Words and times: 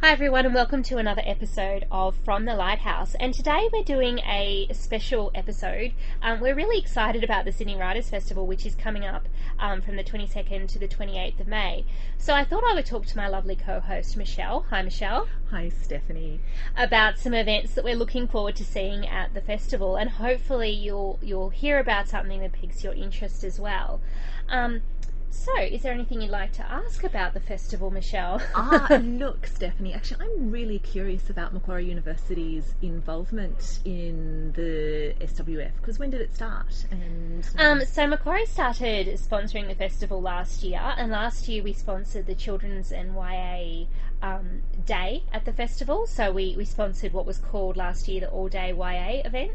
Hi, 0.00 0.12
everyone, 0.12 0.46
and 0.46 0.54
welcome 0.54 0.84
to 0.84 0.98
another 0.98 1.22
episode 1.26 1.84
of 1.90 2.14
From 2.24 2.44
the 2.44 2.54
Lighthouse. 2.54 3.16
And 3.18 3.34
today 3.34 3.68
we're 3.72 3.82
doing 3.82 4.20
a 4.20 4.68
special 4.72 5.32
episode. 5.34 5.92
Um, 6.22 6.38
we're 6.38 6.54
really 6.54 6.78
excited 6.78 7.24
about 7.24 7.44
the 7.44 7.50
Sydney 7.50 7.74
Writers 7.76 8.08
Festival, 8.08 8.46
which 8.46 8.64
is 8.64 8.76
coming 8.76 9.04
up 9.04 9.28
um, 9.58 9.82
from 9.82 9.96
the 9.96 10.04
22nd 10.04 10.68
to 10.68 10.78
the 10.78 10.86
28th 10.86 11.40
of 11.40 11.48
May. 11.48 11.84
So 12.16 12.32
I 12.32 12.44
thought 12.44 12.62
I 12.62 12.74
would 12.74 12.86
talk 12.86 13.06
to 13.06 13.16
my 13.16 13.26
lovely 13.26 13.56
co 13.56 13.80
host, 13.80 14.16
Michelle. 14.16 14.66
Hi, 14.70 14.82
Michelle. 14.82 15.26
Hi, 15.50 15.68
Stephanie. 15.68 16.38
About 16.76 17.18
some 17.18 17.34
events 17.34 17.74
that 17.74 17.84
we're 17.84 17.96
looking 17.96 18.28
forward 18.28 18.54
to 18.56 18.64
seeing 18.64 19.04
at 19.04 19.34
the 19.34 19.40
festival, 19.40 19.96
and 19.96 20.10
hopefully 20.10 20.70
you'll, 20.70 21.18
you'll 21.20 21.50
hear 21.50 21.80
about 21.80 22.06
something 22.08 22.40
that 22.42 22.52
piques 22.52 22.84
your 22.84 22.94
interest 22.94 23.42
as 23.42 23.58
well. 23.58 24.00
Um, 24.48 24.82
so, 25.30 25.60
is 25.60 25.82
there 25.82 25.92
anything 25.92 26.22
you'd 26.22 26.30
like 26.30 26.52
to 26.52 26.70
ask 26.70 27.04
about 27.04 27.34
the 27.34 27.40
festival, 27.40 27.90
Michelle? 27.90 28.40
ah, 28.54 29.00
look, 29.02 29.46
Stephanie, 29.46 29.92
actually, 29.92 30.26
I'm 30.26 30.50
really 30.50 30.78
curious 30.78 31.28
about 31.28 31.52
Macquarie 31.52 31.86
University's 31.86 32.74
involvement 32.80 33.80
in 33.84 34.52
the 34.52 35.14
SWF 35.20 35.72
because 35.76 35.98
when 35.98 36.10
did 36.10 36.22
it 36.22 36.34
start? 36.34 36.86
And 36.90 37.48
um, 37.58 37.84
so 37.84 38.06
Macquarie 38.06 38.46
started 38.46 39.06
sponsoring 39.18 39.68
the 39.68 39.74
festival 39.74 40.20
last 40.20 40.62
year, 40.62 40.80
and 40.96 41.12
last 41.12 41.46
year 41.46 41.62
we 41.62 41.74
sponsored 41.74 42.26
the 42.26 42.34
Children's 42.34 42.90
and 42.90 43.14
YA 43.14 43.86
um, 44.22 44.62
Day 44.86 45.24
at 45.32 45.44
the 45.44 45.52
festival. 45.52 46.06
So 46.06 46.32
we, 46.32 46.56
we 46.56 46.64
sponsored 46.64 47.12
what 47.12 47.26
was 47.26 47.38
called 47.38 47.76
last 47.76 48.08
year 48.08 48.20
the 48.20 48.30
All 48.30 48.48
Day 48.48 48.72
YA 48.72 49.22
event, 49.26 49.52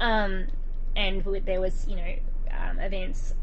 um, 0.00 0.46
and 0.96 1.22
there 1.44 1.60
was 1.60 1.86
you 1.86 1.96
know 1.96 2.14
um, 2.50 2.78
events 2.78 3.34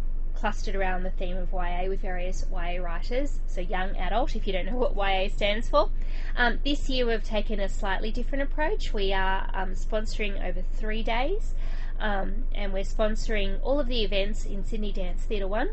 clustered 0.41 0.75
around 0.75 1.03
the 1.03 1.11
theme 1.11 1.37
of 1.37 1.53
YA 1.53 1.87
with 1.87 2.01
various 2.01 2.47
YA 2.51 2.81
writers, 2.81 3.39
so 3.45 3.61
young 3.61 3.95
adult, 3.95 4.35
if 4.35 4.47
you 4.47 4.51
don't 4.51 4.65
know 4.65 4.75
what 4.75 4.95
YA 4.95 5.29
stands 5.29 5.69
for. 5.69 5.91
Um, 6.35 6.57
this 6.65 6.89
year 6.89 7.05
we've 7.05 7.23
taken 7.23 7.59
a 7.59 7.69
slightly 7.69 8.11
different 8.11 8.41
approach. 8.41 8.91
We 8.91 9.13
are 9.13 9.51
um, 9.53 9.73
sponsoring 9.73 10.43
over 10.43 10.63
three 10.73 11.03
days, 11.03 11.53
um, 11.99 12.45
and 12.55 12.73
we're 12.73 12.83
sponsoring 12.83 13.59
all 13.61 13.79
of 13.79 13.87
the 13.87 14.03
events 14.03 14.43
in 14.43 14.65
Sydney 14.65 14.91
Dance 14.91 15.21
Theatre 15.21 15.47
1, 15.47 15.69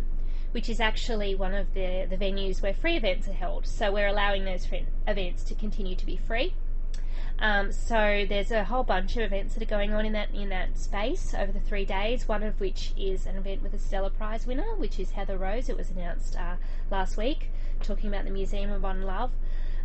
which 0.51 0.69
is 0.69 0.81
actually 0.81 1.35
one 1.35 1.55
of 1.55 1.73
the, 1.73 2.07
the 2.09 2.19
venues 2.19 2.61
where 2.61 2.75
free 2.75 2.97
events 2.99 3.27
are 3.27 3.33
held. 3.33 3.67
So 3.67 3.91
we're 3.91 4.09
allowing 4.09 4.45
those 4.45 4.69
events 5.07 5.45
to 5.45 5.55
continue 5.55 5.97
to 5.97 6.05
be 6.05 6.19
free. 6.19 6.53
Um, 7.41 7.71
so 7.71 8.27
there's 8.29 8.51
a 8.51 8.65
whole 8.65 8.83
bunch 8.83 9.17
of 9.17 9.23
events 9.23 9.55
that 9.55 9.63
are 9.63 9.67
going 9.67 9.93
on 9.93 10.05
in 10.05 10.13
that 10.13 10.35
in 10.35 10.49
that 10.49 10.77
space 10.77 11.35
over 11.39 11.53
the 11.53 11.61
three 11.61 11.85
days. 11.85 12.27
One 12.27 12.43
of 12.43 12.59
which 12.61 12.93
is 12.97 13.27
an 13.27 13.37
event 13.37 13.63
with 13.63 13.75
a 13.75 13.79
Stella 13.79 14.11
Prize 14.11 14.47
winner, 14.47 14.75
which 14.77 14.99
is 14.99 15.13
Heather 15.13 15.39
Rose. 15.39 15.69
It 15.69 15.77
was 15.77 15.91
announced 15.91 16.37
uh, 16.37 16.57
last 16.91 17.17
week, 17.17 17.51
talking 17.81 18.09
about 18.09 18.25
the 18.25 18.33
Museum 18.33 18.73
of 18.73 18.83
Modern 18.83 19.03
Love. 19.03 19.31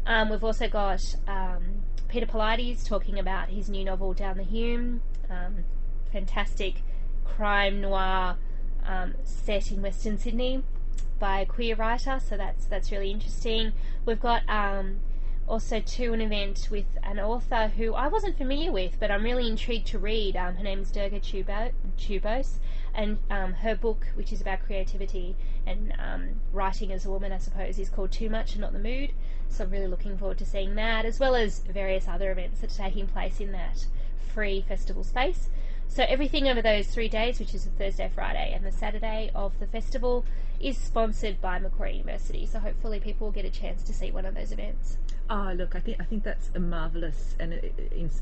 Um, 0.05 0.29
we've 0.29 0.43
also 0.43 0.67
got 0.67 1.01
um, 1.27 1.83
Peter 2.07 2.25
Polites 2.25 2.83
talking 2.83 3.19
about 3.19 3.49
his 3.49 3.69
new 3.69 3.85
novel 3.85 4.13
Down 4.13 4.37
the 4.37 4.43
Hume, 4.43 5.01
um, 5.29 5.63
fantastic 6.11 6.81
crime 7.23 7.81
noir 7.81 8.37
um, 8.85 9.13
set 9.23 9.71
in 9.71 9.81
Western 9.81 10.17
Sydney 10.17 10.63
by 11.19 11.41
a 11.41 11.45
queer 11.45 11.75
writer. 11.75 12.19
So 12.19 12.35
that's 12.35 12.65
that's 12.65 12.91
really 12.91 13.11
interesting. 13.11 13.73
We've 14.05 14.19
got 14.19 14.41
um, 14.49 14.99
also 15.47 15.79
to 15.79 16.13
an 16.13 16.21
event 16.21 16.69
with 16.71 16.85
an 17.03 17.19
author 17.19 17.67
who 17.67 17.93
I 17.93 18.07
wasn't 18.07 18.37
familiar 18.37 18.71
with, 18.71 18.97
but 18.99 19.11
I'm 19.11 19.23
really 19.23 19.47
intrigued 19.47 19.87
to 19.87 19.99
read. 19.99 20.35
Um, 20.35 20.55
her 20.55 20.63
name 20.63 20.79
is 20.79 20.91
Durga 20.91 21.19
Chew-Bose, 21.19 22.59
and 22.93 23.17
um, 23.29 23.53
her 23.53 23.75
book, 23.75 24.07
which 24.15 24.31
is 24.31 24.41
about 24.41 24.63
creativity 24.65 25.35
and 25.65 25.93
um, 25.99 26.29
writing 26.51 26.91
as 26.91 27.05
a 27.05 27.09
woman, 27.09 27.31
I 27.31 27.37
suppose, 27.37 27.77
is 27.77 27.89
called 27.89 28.11
Too 28.11 28.29
Much 28.29 28.53
and 28.53 28.61
Not 28.61 28.73
the 28.73 28.79
Mood. 28.79 29.11
So 29.49 29.65
I'm 29.65 29.71
really 29.71 29.87
looking 29.87 30.17
forward 30.17 30.37
to 30.39 30.45
seeing 30.45 30.75
that, 30.75 31.05
as 31.05 31.19
well 31.19 31.35
as 31.35 31.59
various 31.59 32.07
other 32.07 32.31
events 32.31 32.61
that 32.61 32.71
are 32.71 32.83
taking 32.83 33.07
place 33.07 33.39
in 33.39 33.51
that 33.51 33.85
free 34.33 34.65
festival 34.67 35.03
space. 35.03 35.49
So 35.87 36.03
everything 36.07 36.47
over 36.47 36.61
those 36.61 36.87
three 36.87 37.07
days, 37.07 37.39
which 37.39 37.53
is 37.53 37.65
the 37.65 37.69
Thursday, 37.69 38.09
Friday, 38.15 38.51
and 38.55 38.65
the 38.65 38.71
Saturday 38.71 39.29
of 39.35 39.59
the 39.59 39.67
festival, 39.67 40.25
is 40.63 40.77
sponsored 40.77 41.41
by 41.41 41.59
Macquarie 41.59 41.97
University. 41.97 42.45
So 42.45 42.59
hopefully 42.59 42.99
people 42.99 43.27
will 43.27 43.31
get 43.33 43.45
a 43.45 43.49
chance 43.49 43.83
to 43.83 43.93
see 43.93 44.11
one 44.11 44.25
of 44.25 44.35
those 44.35 44.51
events. 44.51 44.97
Oh, 45.29 45.53
look, 45.55 45.75
I 45.75 45.79
think 45.79 45.97
I 46.01 46.03
think 46.03 46.23
that's 46.23 46.49
a 46.53 46.59
marvelous 46.59 47.35
and 47.39 47.53
it, 47.53 47.73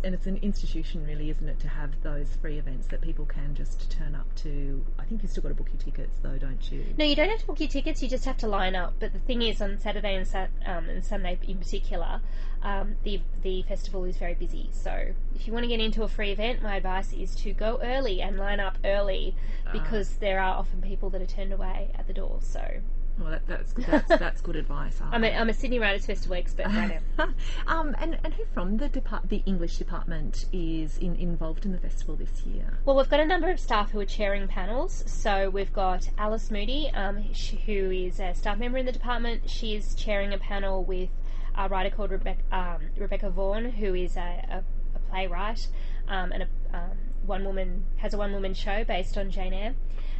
and 0.03 0.13
it's 0.13 0.27
an 0.27 0.37
institution, 0.37 1.05
really, 1.05 1.31
isn't 1.31 1.47
it, 1.47 1.59
to 1.61 1.67
have 1.67 1.89
those 2.03 2.27
free 2.41 2.59
events 2.59 2.87
that 2.87 3.01
people 3.01 3.25
can 3.25 3.55
just 3.55 3.91
turn 3.91 4.13
up 4.13 4.33
to. 4.35 4.83
I 4.99 5.05
think 5.05 5.23
you've 5.23 5.31
still 5.31 5.43
got 5.43 5.49
to 5.49 5.55
book 5.55 5.69
your 5.73 5.81
tickets, 5.81 6.19
though, 6.21 6.37
don't 6.37 6.71
you? 6.71 6.85
No, 6.97 7.05
you 7.05 7.15
don't 7.15 7.29
have 7.29 7.39
to 7.39 7.47
book 7.47 7.59
your 7.59 7.69
tickets. 7.69 8.03
You 8.03 8.09
just 8.09 8.25
have 8.25 8.37
to 8.37 8.47
line 8.47 8.75
up. 8.75 8.93
But 8.99 9.13
the 9.13 9.19
thing 9.19 9.41
is, 9.41 9.61
on 9.61 9.79
Saturday 9.79 10.15
and, 10.15 10.27
Sat- 10.27 10.51
um, 10.65 10.89
and 10.89 11.03
Sunday 11.03 11.39
in 11.47 11.57
particular, 11.57 12.21
um, 12.63 12.95
the 13.03 13.21
the 13.41 13.63
festival 13.63 14.03
is 14.05 14.17
very 14.17 14.33
busy. 14.33 14.69
So 14.71 15.13
if 15.35 15.47
you 15.47 15.53
want 15.53 15.63
to 15.63 15.67
get 15.67 15.79
into 15.79 16.03
a 16.03 16.07
free 16.07 16.31
event, 16.31 16.61
my 16.61 16.75
advice 16.75 17.13
is 17.13 17.35
to 17.35 17.53
go 17.53 17.79
early 17.83 18.21
and 18.21 18.37
line 18.37 18.59
up 18.59 18.77
early 18.85 19.35
ah. 19.67 19.71
because 19.71 20.17
there 20.17 20.39
are 20.39 20.55
often 20.55 20.81
people 20.81 21.09
that 21.11 21.21
are 21.21 21.27
turned 21.27 21.53
away 21.53 21.91
at 21.95 22.07
the 22.07 22.13
door. 22.13 22.39
So 22.41 22.81
well, 23.19 23.31
that, 23.31 23.47
that's, 23.47 23.73
that's 23.73 24.07
that's 24.19 24.41
good 24.41 24.55
advice. 24.55 24.99
I'm 25.11 25.23
a, 25.23 25.31
I'm 25.31 25.49
a 25.49 25.53
Sydney 25.53 25.79
Writers 25.79 26.05
Festival 26.05 26.37
expert 26.37 26.65
right 26.67 27.01
now. 27.17 27.29
um, 27.67 27.95
and 27.99 28.17
and 28.23 28.33
who 28.33 28.45
from 28.53 28.77
the 28.77 28.89
depart 28.89 29.29
the 29.29 29.43
English 29.45 29.77
department 29.77 30.45
is 30.51 30.97
in, 30.97 31.15
involved 31.15 31.65
in 31.65 31.71
the 31.71 31.77
festival 31.77 32.15
this 32.15 32.43
year? 32.45 32.79
Well, 32.85 32.95
we've 32.95 33.09
got 33.09 33.19
a 33.19 33.25
number 33.25 33.49
of 33.49 33.59
staff 33.59 33.91
who 33.91 33.99
are 33.99 34.05
chairing 34.05 34.47
panels. 34.47 35.03
So 35.07 35.49
we've 35.49 35.73
got 35.73 36.09
Alice 36.17 36.49
Moody, 36.51 36.89
um, 36.93 37.17
who 37.65 37.91
is 37.91 38.19
a 38.19 38.33
staff 38.33 38.57
member 38.57 38.77
in 38.77 38.85
the 38.85 38.91
department. 38.91 39.49
She 39.49 39.75
is 39.75 39.93
chairing 39.95 40.33
a 40.33 40.37
panel 40.37 40.83
with 40.83 41.09
a 41.55 41.67
writer 41.69 41.89
called 41.89 42.11
Rebecca, 42.11 42.41
um, 42.51 42.89
Rebecca 42.97 43.29
Vaughan, 43.29 43.71
who 43.71 43.93
is 43.93 44.17
a, 44.17 44.45
a, 44.49 44.63
a 44.95 44.99
playwright 45.09 45.67
um, 46.07 46.31
and 46.31 46.43
a 46.43 46.47
um, 46.77 46.97
one 47.25 47.45
woman 47.45 47.85
has 47.97 48.13
a 48.13 48.17
one 48.17 48.33
woman 48.33 48.53
show 48.53 48.83
based 48.83 49.17
on 49.17 49.29
Jane 49.29 49.53
Eyre, 49.53 49.75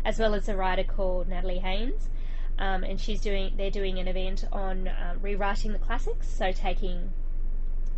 as 0.06 0.20
well 0.20 0.36
as 0.36 0.48
a 0.48 0.56
writer 0.56 0.84
called 0.84 1.28
Natalie 1.28 1.60
Haynes 1.60 2.10
um, 2.62 2.84
and 2.84 3.00
she's 3.00 3.20
doing 3.20 3.54
they're 3.58 3.72
doing 3.72 3.98
an 3.98 4.08
event 4.08 4.46
on 4.52 4.88
uh, 4.88 5.16
rewriting 5.20 5.74
the 5.74 5.80
classics, 5.80 6.28
so 6.30 6.52
taking 6.52 7.12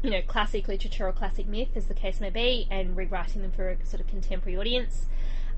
you 0.02 0.10
know 0.10 0.22
classic 0.22 0.68
literature 0.68 1.08
or 1.08 1.12
classic 1.12 1.48
myth, 1.48 1.76
as 1.76 1.88
the 1.88 1.94
case 1.94 2.22
may 2.22 2.30
be, 2.30 2.68
and 2.72 2.96
rewriting 2.96 3.42
them 3.42 3.52
for 3.52 3.70
a 3.70 3.86
sort 3.86 4.00
of 4.00 4.08
contemporary 4.08 4.58
audience. 4.58 5.08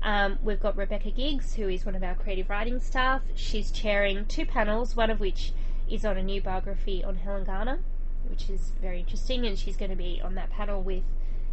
Um, 0.02 0.38
we've 0.42 0.60
got 0.60 0.76
Rebecca 0.76 1.10
Giggs, 1.10 1.54
who 1.54 1.68
is 1.68 1.86
one 1.86 1.94
of 1.94 2.02
our 2.02 2.14
creative 2.14 2.50
writing 2.50 2.80
staff. 2.80 3.22
She's 3.34 3.70
chairing 3.70 4.26
two 4.26 4.44
panels, 4.44 4.96
one 4.96 5.10
of 5.10 5.20
which 5.20 5.52
is 5.88 6.04
on 6.04 6.16
a 6.16 6.22
new 6.22 6.40
biography 6.40 7.04
on 7.04 7.16
Helen 7.16 7.44
Garner, 7.44 7.80
which 8.28 8.50
is 8.50 8.72
very 8.80 9.00
interesting, 9.00 9.46
and 9.46 9.58
she's 9.58 9.76
going 9.76 9.90
to 9.90 9.96
be 9.96 10.20
on 10.22 10.34
that 10.34 10.50
panel 10.50 10.82
with 10.82 11.04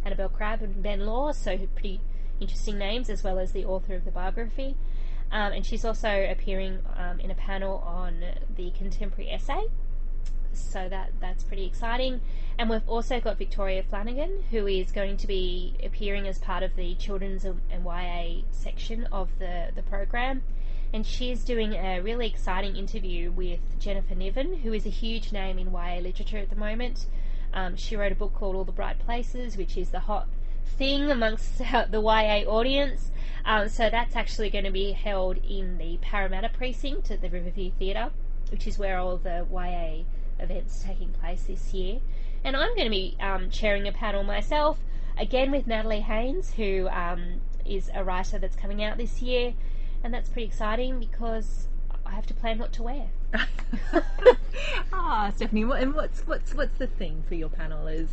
Annabel 0.04 0.28
Crabb 0.28 0.62
and 0.62 0.82
Ben 0.82 1.06
Law, 1.06 1.32
so 1.32 1.56
pretty 1.74 2.00
interesting 2.40 2.78
names, 2.78 3.08
as 3.08 3.22
well 3.22 3.38
as 3.38 3.52
the 3.52 3.64
author 3.64 3.94
of 3.94 4.04
the 4.04 4.10
biography. 4.10 4.76
Um, 5.30 5.52
and 5.52 5.66
she's 5.66 5.84
also 5.84 6.26
appearing 6.30 6.78
um, 6.96 7.20
in 7.20 7.30
a 7.30 7.34
panel 7.34 7.78
on 7.86 8.22
the 8.56 8.70
contemporary 8.72 9.30
essay. 9.30 9.64
So 10.52 10.88
that 10.88 11.10
that's 11.20 11.42
pretty 11.42 11.66
exciting. 11.66 12.20
And 12.58 12.70
we've 12.70 12.88
also 12.88 13.18
got 13.20 13.38
Victoria 13.38 13.82
Flanagan, 13.82 14.44
who 14.50 14.66
is 14.68 14.92
going 14.92 15.16
to 15.16 15.26
be 15.26 15.74
appearing 15.82 16.28
as 16.28 16.38
part 16.38 16.62
of 16.62 16.76
the 16.76 16.94
children's 16.94 17.44
and 17.44 17.84
YA 17.84 18.42
section 18.52 19.08
of 19.10 19.30
the, 19.40 19.70
the 19.74 19.82
program. 19.82 20.42
And 20.94 21.04
she's 21.04 21.42
doing 21.42 21.72
a 21.72 21.98
really 21.98 22.28
exciting 22.28 22.76
interview 22.76 23.32
with 23.32 23.58
Jennifer 23.80 24.14
Niven, 24.14 24.58
who 24.58 24.72
is 24.72 24.86
a 24.86 24.90
huge 24.90 25.32
name 25.32 25.58
in 25.58 25.72
YA 25.72 25.98
literature 25.98 26.38
at 26.38 26.50
the 26.50 26.56
moment. 26.56 27.06
Um, 27.52 27.74
she 27.74 27.96
wrote 27.96 28.12
a 28.12 28.14
book 28.14 28.32
called 28.32 28.54
All 28.54 28.62
the 28.62 28.70
Bright 28.70 29.00
Places, 29.00 29.56
which 29.56 29.76
is 29.76 29.90
the 29.90 29.98
hot 29.98 30.28
thing 30.78 31.10
amongst 31.10 31.58
the 31.58 32.00
YA 32.00 32.48
audience. 32.48 33.10
Um, 33.44 33.68
so 33.68 33.90
that's 33.90 34.14
actually 34.14 34.50
going 34.50 34.66
to 34.66 34.70
be 34.70 34.92
held 34.92 35.38
in 35.38 35.78
the 35.78 35.98
Parramatta 36.00 36.50
precinct 36.50 37.10
at 37.10 37.20
the 37.20 37.28
Riverview 37.28 37.72
Theatre, 37.76 38.12
which 38.52 38.68
is 38.68 38.78
where 38.78 38.96
all 38.96 39.16
the 39.16 39.44
YA 39.50 40.04
events 40.38 40.84
are 40.84 40.86
taking 40.86 41.08
place 41.08 41.42
this 41.42 41.74
year. 41.74 41.98
And 42.44 42.54
I'm 42.54 42.72
going 42.76 42.86
to 42.86 42.90
be 42.90 43.16
um, 43.18 43.50
chairing 43.50 43.88
a 43.88 43.92
panel 43.92 44.22
myself, 44.22 44.78
again 45.18 45.50
with 45.50 45.66
Natalie 45.66 46.02
Haynes, 46.02 46.54
who 46.54 46.88
um, 46.88 47.40
is 47.64 47.90
a 47.92 48.04
writer 48.04 48.38
that's 48.38 48.54
coming 48.54 48.84
out 48.84 48.96
this 48.96 49.20
year. 49.20 49.54
And 50.04 50.12
that's 50.12 50.28
pretty 50.28 50.46
exciting 50.46 51.00
because 51.00 51.66
I 52.04 52.10
have 52.10 52.26
to 52.26 52.34
plan 52.34 52.58
what 52.58 52.72
to 52.74 52.82
wear. 52.82 53.06
ah, 54.92 55.32
Stephanie, 55.34 55.62
and 55.62 55.94
what's 55.94 56.20
what's 56.26 56.54
what's 56.54 56.76
the 56.78 56.86
theme 56.86 57.24
for 57.26 57.34
your 57.34 57.48
panel? 57.48 57.88
Is 57.88 58.10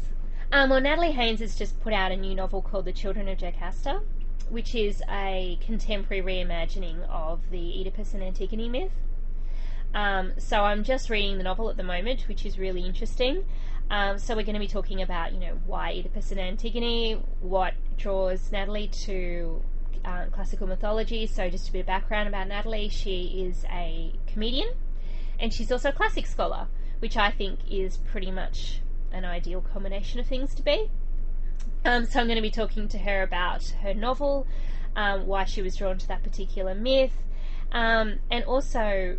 um, 0.53 0.69
well, 0.69 0.79
Natalie 0.79 1.11
Haynes 1.11 1.41
has 1.41 1.57
just 1.57 1.79
put 1.81 1.91
out 1.91 2.13
a 2.13 2.15
new 2.15 2.33
novel 2.33 2.61
called 2.61 2.85
The 2.85 2.93
Children 2.93 3.27
of 3.27 3.37
Jocasta, 3.37 4.01
which 4.49 4.73
is 4.73 5.03
a 5.09 5.59
contemporary 5.65 6.23
reimagining 6.23 7.07
of 7.09 7.41
the 7.51 7.81
Oedipus 7.81 8.13
and 8.13 8.23
Antigone 8.23 8.69
myth. 8.69 8.91
Um, 9.93 10.31
so 10.37 10.61
I'm 10.63 10.85
just 10.85 11.09
reading 11.09 11.37
the 11.37 11.43
novel 11.43 11.69
at 11.69 11.75
the 11.75 11.83
moment, 11.83 12.21
which 12.29 12.45
is 12.45 12.57
really 12.57 12.85
interesting. 12.85 13.43
Um, 13.89 14.17
so 14.17 14.33
we're 14.37 14.43
going 14.43 14.53
to 14.53 14.59
be 14.59 14.67
talking 14.67 15.01
about, 15.01 15.33
you 15.33 15.39
know, 15.41 15.59
why 15.65 15.91
Oedipus 15.91 16.31
and 16.31 16.39
Antigone, 16.39 17.21
what 17.41 17.73
draws 17.97 18.49
Natalie 18.49 18.87
to 18.87 19.61
uh, 20.05 20.25
classical 20.31 20.67
mythology. 20.67 21.27
So 21.27 21.49
just 21.49 21.69
a 21.69 21.71
bit 21.71 21.81
of 21.81 21.85
background 21.87 22.27
about 22.27 22.47
Natalie: 22.47 22.89
she 22.89 23.45
is 23.45 23.65
a 23.71 24.13
comedian, 24.27 24.73
and 25.39 25.53
she's 25.53 25.71
also 25.71 25.89
a 25.89 25.93
classic 25.93 26.25
scholar, 26.27 26.67
which 26.99 27.17
I 27.17 27.31
think 27.31 27.59
is 27.69 27.97
pretty 27.97 28.31
much 28.31 28.81
an 29.11 29.25
ideal 29.25 29.61
combination 29.61 30.19
of 30.19 30.27
things 30.27 30.55
to 30.55 30.63
be. 30.63 30.89
Um, 31.83 32.05
so 32.05 32.19
I'm 32.19 32.27
going 32.27 32.35
to 32.35 32.41
be 32.41 32.51
talking 32.51 32.87
to 32.89 32.99
her 32.99 33.23
about 33.23 33.63
her 33.81 33.93
novel, 33.93 34.45
um, 34.95 35.25
why 35.25 35.45
she 35.45 35.61
was 35.61 35.75
drawn 35.75 35.97
to 35.97 36.07
that 36.07 36.23
particular 36.23 36.75
myth, 36.75 37.17
um, 37.71 38.19
and 38.29 38.43
also 38.45 39.17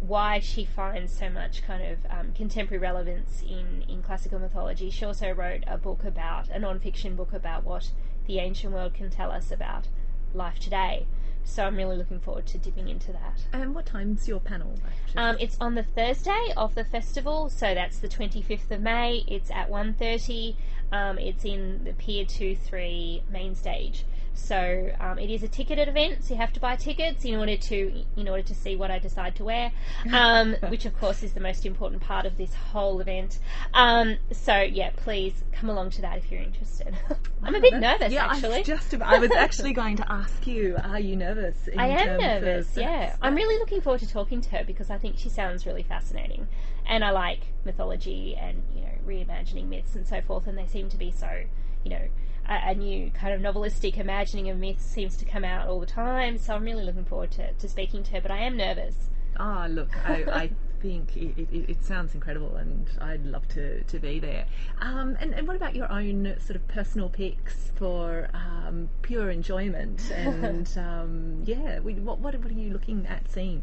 why 0.00 0.38
she 0.38 0.64
finds 0.64 1.16
so 1.16 1.30
much 1.30 1.62
kind 1.66 1.82
of 1.82 1.98
um, 2.10 2.32
contemporary 2.34 2.80
relevance 2.80 3.42
in, 3.42 3.84
in 3.88 4.02
classical 4.02 4.38
mythology. 4.38 4.90
She 4.90 5.04
also 5.04 5.30
wrote 5.30 5.64
a 5.66 5.78
book 5.78 6.04
about, 6.04 6.50
a 6.50 6.58
non 6.58 6.78
fiction 6.78 7.16
book 7.16 7.32
about 7.32 7.64
what 7.64 7.90
the 8.26 8.38
ancient 8.38 8.72
world 8.72 8.94
can 8.94 9.08
tell 9.08 9.30
us 9.30 9.50
about 9.50 9.88
life 10.34 10.58
today. 10.58 11.06
So 11.44 11.64
I'm 11.64 11.76
really 11.76 11.96
looking 11.96 12.20
forward 12.20 12.46
to 12.46 12.58
dipping 12.58 12.88
into 12.88 13.12
that. 13.12 13.44
And 13.52 13.74
what 13.74 13.86
time's 13.86 14.26
your 14.26 14.40
panel? 14.40 14.74
actually? 14.86 15.18
Um, 15.20 15.36
it's 15.38 15.56
on 15.60 15.74
the 15.74 15.82
Thursday 15.82 16.52
of 16.56 16.74
the 16.74 16.84
festival, 16.84 17.50
so 17.50 17.74
that's 17.74 17.98
the 17.98 18.08
25th 18.08 18.70
of 18.70 18.80
May. 18.80 19.24
It's 19.28 19.50
at 19.50 19.70
1.30. 19.70 20.56
Um, 20.90 21.18
it's 21.18 21.44
in 21.44 21.84
the 21.84 21.92
Pier 21.92 22.24
2-3 22.24 23.22
main 23.30 23.54
stage. 23.54 24.04
So 24.34 24.90
um, 25.00 25.18
it 25.18 25.30
is 25.30 25.42
a 25.42 25.48
ticketed 25.48 25.88
event, 25.88 26.24
so 26.24 26.34
you 26.34 26.40
have 26.40 26.52
to 26.54 26.60
buy 26.60 26.76
tickets 26.76 27.24
in 27.24 27.36
order 27.36 27.56
to 27.56 28.04
in 28.16 28.28
order 28.28 28.42
to 28.42 28.54
see 28.54 28.76
what 28.76 28.90
I 28.90 28.98
decide 28.98 29.36
to 29.36 29.44
wear, 29.44 29.72
um, 30.12 30.56
which 30.68 30.84
of 30.84 30.98
course 30.98 31.22
is 31.22 31.32
the 31.32 31.40
most 31.40 31.64
important 31.64 32.02
part 32.02 32.26
of 32.26 32.36
this 32.36 32.52
whole 32.54 33.00
event. 33.00 33.38
Um, 33.72 34.16
so 34.32 34.60
yeah, 34.60 34.90
please 34.96 35.44
come 35.52 35.70
along 35.70 35.90
to 35.90 36.02
that 36.02 36.18
if 36.18 36.30
you're 36.30 36.42
interested. 36.42 36.96
I'm 37.42 37.54
a 37.54 37.60
bit 37.60 37.74
nervous 37.74 38.12
yeah, 38.12 38.26
actually. 38.26 38.54
I 38.54 38.58
was 38.58 38.66
just 38.66 38.94
about, 38.94 39.14
I 39.14 39.18
was 39.18 39.30
actually 39.32 39.72
going 39.82 39.96
to 39.96 40.12
ask 40.12 40.46
you, 40.46 40.76
are 40.82 41.00
you 41.00 41.16
nervous? 41.16 41.68
I 41.76 41.88
am 41.88 42.18
nervous, 42.18 42.76
yeah. 42.76 43.16
I'm 43.22 43.34
really 43.34 43.58
looking 43.58 43.80
forward 43.80 44.00
to 44.00 44.08
talking 44.08 44.40
to 44.40 44.50
her 44.50 44.64
because 44.64 44.90
I 44.90 44.98
think 44.98 45.18
she 45.18 45.28
sounds 45.28 45.66
really 45.66 45.82
fascinating. 45.82 46.46
And 46.86 47.04
I 47.04 47.10
like 47.10 47.40
mythology 47.64 48.36
and, 48.36 48.62
you 48.74 48.82
know, 48.82 48.88
reimagining 49.06 49.68
myths 49.68 49.94
and 49.94 50.06
so 50.06 50.20
forth, 50.20 50.46
and 50.46 50.56
they 50.56 50.66
seem 50.66 50.88
to 50.90 50.96
be 50.96 51.10
so, 51.10 51.44
you 51.84 51.90
know, 51.90 52.08
a, 52.48 52.70
a 52.70 52.74
new 52.74 53.10
kind 53.10 53.34
of 53.34 53.54
novelistic 53.54 53.98
imagining 53.98 54.50
of 54.50 54.58
myths 54.58 54.84
seems 54.84 55.16
to 55.16 55.24
come 55.24 55.44
out 55.44 55.68
all 55.68 55.80
the 55.80 55.86
time, 55.86 56.38
so 56.38 56.54
I'm 56.54 56.64
really 56.64 56.84
looking 56.84 57.04
forward 57.04 57.30
to, 57.32 57.52
to 57.52 57.68
speaking 57.68 58.02
to 58.04 58.12
her, 58.12 58.20
but 58.20 58.30
I 58.30 58.38
am 58.38 58.56
nervous. 58.56 58.96
Ah, 59.36 59.66
look, 59.68 59.90
I, 60.06 60.24
I 60.32 60.50
think 60.80 61.16
it, 61.16 61.38
it, 61.38 61.70
it 61.70 61.84
sounds 61.84 62.14
incredible, 62.14 62.56
and 62.56 62.86
I'd 63.00 63.24
love 63.24 63.48
to, 63.48 63.82
to 63.82 63.98
be 63.98 64.18
there. 64.18 64.46
Um, 64.80 65.16
and, 65.20 65.34
and 65.34 65.48
what 65.48 65.56
about 65.56 65.74
your 65.74 65.90
own 65.90 66.36
sort 66.38 66.56
of 66.56 66.68
personal 66.68 67.08
picks 67.08 67.72
for 67.74 68.28
um, 68.34 68.88
pure 69.02 69.30
enjoyment? 69.30 70.02
And 70.14 70.68
um, 70.76 71.42
yeah, 71.44 71.80
we, 71.80 71.94
what, 71.94 72.18
what 72.18 72.34
what 72.38 72.50
are 72.50 72.54
you 72.54 72.70
looking 72.70 73.06
at 73.06 73.30
seeing? 73.30 73.62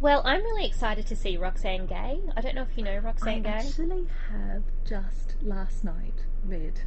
Well, 0.00 0.22
I'm 0.24 0.42
really 0.42 0.66
excited 0.66 1.06
to 1.06 1.16
see 1.16 1.36
Roxane 1.36 1.86
Gay. 1.86 2.20
I 2.36 2.40
don't 2.40 2.54
know 2.54 2.62
if 2.62 2.76
you 2.76 2.84
know 2.84 2.98
Roxane 2.98 3.42
Gay. 3.42 3.50
I 3.50 3.52
actually 3.52 4.06
have 4.30 4.62
just 4.84 5.36
last 5.42 5.84
night 5.84 6.24
read 6.44 6.80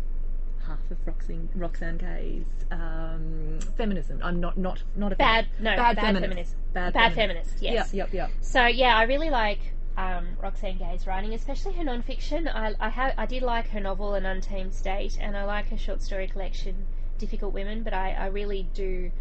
half 0.67 0.79
of 0.91 0.97
Roxane, 1.05 1.47
Roxane 1.55 1.97
Gay's 1.97 2.45
um, 2.71 3.59
feminism. 3.77 4.19
I'm 4.23 4.39
not 4.39 4.57
not 4.57 4.83
not 4.95 5.13
a 5.13 5.15
Bad, 5.15 5.45
fem- 5.55 5.63
no, 5.63 5.75
bad, 5.75 5.95
bad 5.95 6.05
feminist. 6.05 6.21
feminist. 6.29 6.55
Bad, 6.73 6.93
Bad 6.93 7.13
feminist, 7.13 7.61
yes. 7.61 7.93
Yep, 7.93 8.11
yep, 8.11 8.13
yep. 8.13 8.31
So 8.41 8.65
yeah, 8.65 8.95
I 8.97 9.03
really 9.03 9.29
like 9.29 9.59
um, 9.97 10.27
Roxane 10.41 10.77
Gay's 10.77 11.07
writing, 11.07 11.33
especially 11.33 11.73
her 11.73 11.83
non-fiction. 11.83 12.47
I 12.47 12.73
I, 12.79 12.89
ha- 12.89 13.13
I 13.17 13.25
did 13.25 13.43
like 13.43 13.69
her 13.69 13.79
novel 13.79 14.13
An 14.13 14.25
Untamed 14.25 14.73
State, 14.73 15.17
and 15.19 15.35
I 15.37 15.43
like 15.45 15.69
her 15.69 15.77
short 15.77 16.01
story 16.01 16.27
collection 16.27 16.85
Difficult 17.17 17.53
Women. 17.53 17.83
But 17.83 17.93
I, 17.93 18.11
I 18.11 18.25
really 18.27 18.67
do 18.73 19.11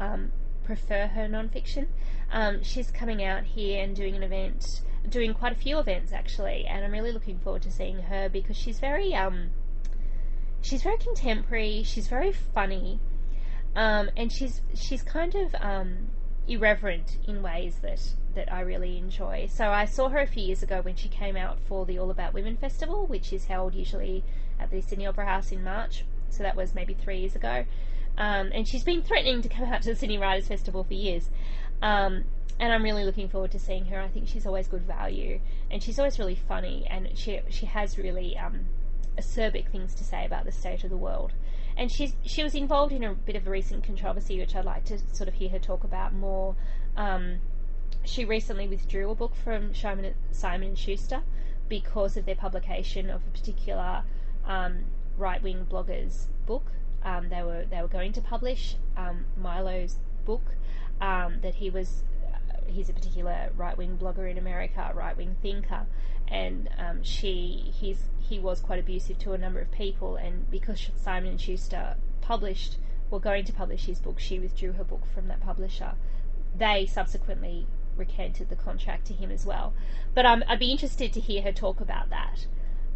um, 0.00 0.32
prefer 0.64 1.06
her 1.08 1.28
non-fiction. 1.28 1.88
Um, 2.32 2.62
she's 2.62 2.90
coming 2.90 3.22
out 3.22 3.44
here 3.44 3.82
and 3.84 3.94
doing 3.94 4.16
an 4.16 4.22
event, 4.22 4.80
doing 5.08 5.34
quite 5.34 5.52
a 5.52 5.56
few 5.56 5.78
events 5.78 6.12
actually, 6.12 6.64
and 6.66 6.84
I'm 6.84 6.90
really 6.92 7.12
looking 7.12 7.38
forward 7.38 7.62
to 7.62 7.70
seeing 7.70 7.98
her 8.04 8.28
because 8.28 8.56
she's 8.56 8.80
very 8.80 9.14
um, 9.14 9.50
she's 10.64 10.82
very 10.82 10.96
contemporary. 10.96 11.82
She's 11.84 12.08
very 12.08 12.32
funny, 12.32 12.98
um, 13.76 14.10
and 14.16 14.32
she's 14.32 14.62
she's 14.74 15.02
kind 15.02 15.34
of 15.34 15.54
um, 15.60 16.08
irreverent 16.48 17.18
in 17.28 17.42
ways 17.42 17.76
that 17.82 18.00
that 18.34 18.52
I 18.52 18.60
really 18.62 18.98
enjoy. 18.98 19.46
So 19.52 19.68
I 19.68 19.84
saw 19.84 20.08
her 20.08 20.18
a 20.18 20.26
few 20.26 20.42
years 20.42 20.62
ago 20.62 20.80
when 20.82 20.96
she 20.96 21.08
came 21.08 21.36
out 21.36 21.58
for 21.68 21.86
the 21.86 21.98
All 21.98 22.10
About 22.10 22.34
Women 22.34 22.56
festival, 22.56 23.06
which 23.06 23.32
is 23.32 23.44
held 23.44 23.74
usually 23.74 24.24
at 24.58 24.70
the 24.70 24.80
Sydney 24.80 25.06
Opera 25.06 25.26
House 25.26 25.52
in 25.52 25.62
March. 25.62 26.04
So 26.30 26.42
that 26.42 26.56
was 26.56 26.74
maybe 26.74 26.94
three 26.94 27.18
years 27.18 27.36
ago. 27.36 27.64
Um, 28.16 28.50
and 28.52 28.66
she's 28.66 28.82
been 28.82 29.02
threatening 29.02 29.42
to 29.42 29.48
come 29.48 29.64
out 29.72 29.82
to 29.82 29.90
the 29.90 29.96
Sydney 29.96 30.18
Writers 30.18 30.48
Festival 30.48 30.82
for 30.82 30.94
years. 30.94 31.28
Um, 31.82 32.24
and 32.58 32.72
I'm 32.72 32.82
really 32.82 33.04
looking 33.04 33.28
forward 33.28 33.52
to 33.52 33.58
seeing 33.58 33.84
her. 33.86 34.00
I 34.00 34.08
think 34.08 34.28
she's 34.28 34.46
always 34.46 34.66
good 34.68 34.82
value, 34.82 35.40
and 35.70 35.82
she's 35.82 35.98
always 35.98 36.18
really 36.18 36.36
funny, 36.36 36.86
and 36.88 37.10
she 37.18 37.40
she 37.50 37.66
has 37.66 37.98
really 37.98 38.36
um, 38.38 38.66
acerbic 39.18 39.70
things 39.70 39.94
to 39.94 40.04
say 40.04 40.24
about 40.24 40.44
the 40.44 40.52
state 40.52 40.84
of 40.84 40.90
the 40.90 40.96
world. 40.96 41.32
And 41.76 41.90
she's 41.90 42.14
she 42.24 42.42
was 42.42 42.54
involved 42.54 42.92
in 42.92 43.02
a 43.02 43.14
bit 43.14 43.36
of 43.36 43.46
a 43.46 43.50
recent 43.50 43.84
controversy, 43.84 44.38
which 44.38 44.54
I'd 44.54 44.64
like 44.64 44.84
to 44.84 44.98
sort 45.12 45.28
of 45.28 45.34
hear 45.34 45.50
her 45.50 45.58
talk 45.58 45.84
about 45.84 46.12
more. 46.12 46.54
Um, 46.96 47.38
she 48.04 48.24
recently 48.24 48.68
withdrew 48.68 49.10
a 49.10 49.14
book 49.14 49.34
from 49.34 49.74
Simon, 49.74 50.14
Simon 50.30 50.68
and 50.68 50.78
Schuster 50.78 51.22
because 51.68 52.16
of 52.16 52.26
their 52.26 52.34
publication 52.34 53.10
of 53.10 53.22
a 53.26 53.30
particular 53.30 54.04
um, 54.46 54.84
right 55.16 55.42
wing 55.42 55.66
blogger's 55.68 56.28
book. 56.46 56.70
Um, 57.02 57.28
they 57.28 57.42
were 57.42 57.64
they 57.68 57.80
were 57.82 57.88
going 57.88 58.12
to 58.12 58.20
publish 58.20 58.76
um, 58.96 59.24
Milo's 59.36 59.98
book 60.24 60.54
um, 61.00 61.40
that 61.42 61.56
he 61.56 61.70
was 61.70 62.02
he's 62.66 62.88
a 62.88 62.92
particular 62.92 63.50
right 63.56 63.76
wing 63.76 63.98
blogger 64.00 64.30
in 64.30 64.38
America, 64.38 64.90
right 64.94 65.16
wing 65.16 65.36
thinker, 65.42 65.86
and 66.28 66.68
um, 66.78 67.02
she 67.02 67.72
he's 67.78 67.98
he 68.18 68.38
was 68.38 68.60
quite 68.60 68.78
abusive 68.78 69.18
to 69.20 69.32
a 69.32 69.38
number 69.38 69.60
of 69.60 69.70
people, 69.70 70.16
and 70.16 70.50
because 70.50 70.90
Simon 70.96 71.30
and 71.30 71.40
Schuster 71.40 71.96
published 72.20 72.78
were 73.10 73.20
going 73.20 73.44
to 73.44 73.52
publish 73.52 73.84
his 73.84 73.98
book, 74.00 74.18
she 74.18 74.38
withdrew 74.38 74.72
her 74.72 74.84
book 74.84 75.02
from 75.14 75.28
that 75.28 75.40
publisher. 75.40 75.92
They 76.56 76.86
subsequently 76.86 77.66
recanted 77.96 78.48
the 78.48 78.56
contract 78.56 79.06
to 79.06 79.12
him 79.12 79.30
as 79.30 79.44
well, 79.44 79.72
but 80.14 80.24
um, 80.26 80.42
I'd 80.48 80.58
be 80.58 80.70
interested 80.70 81.12
to 81.12 81.20
hear 81.20 81.42
her 81.42 81.52
talk 81.52 81.80
about 81.80 82.10
that. 82.10 82.46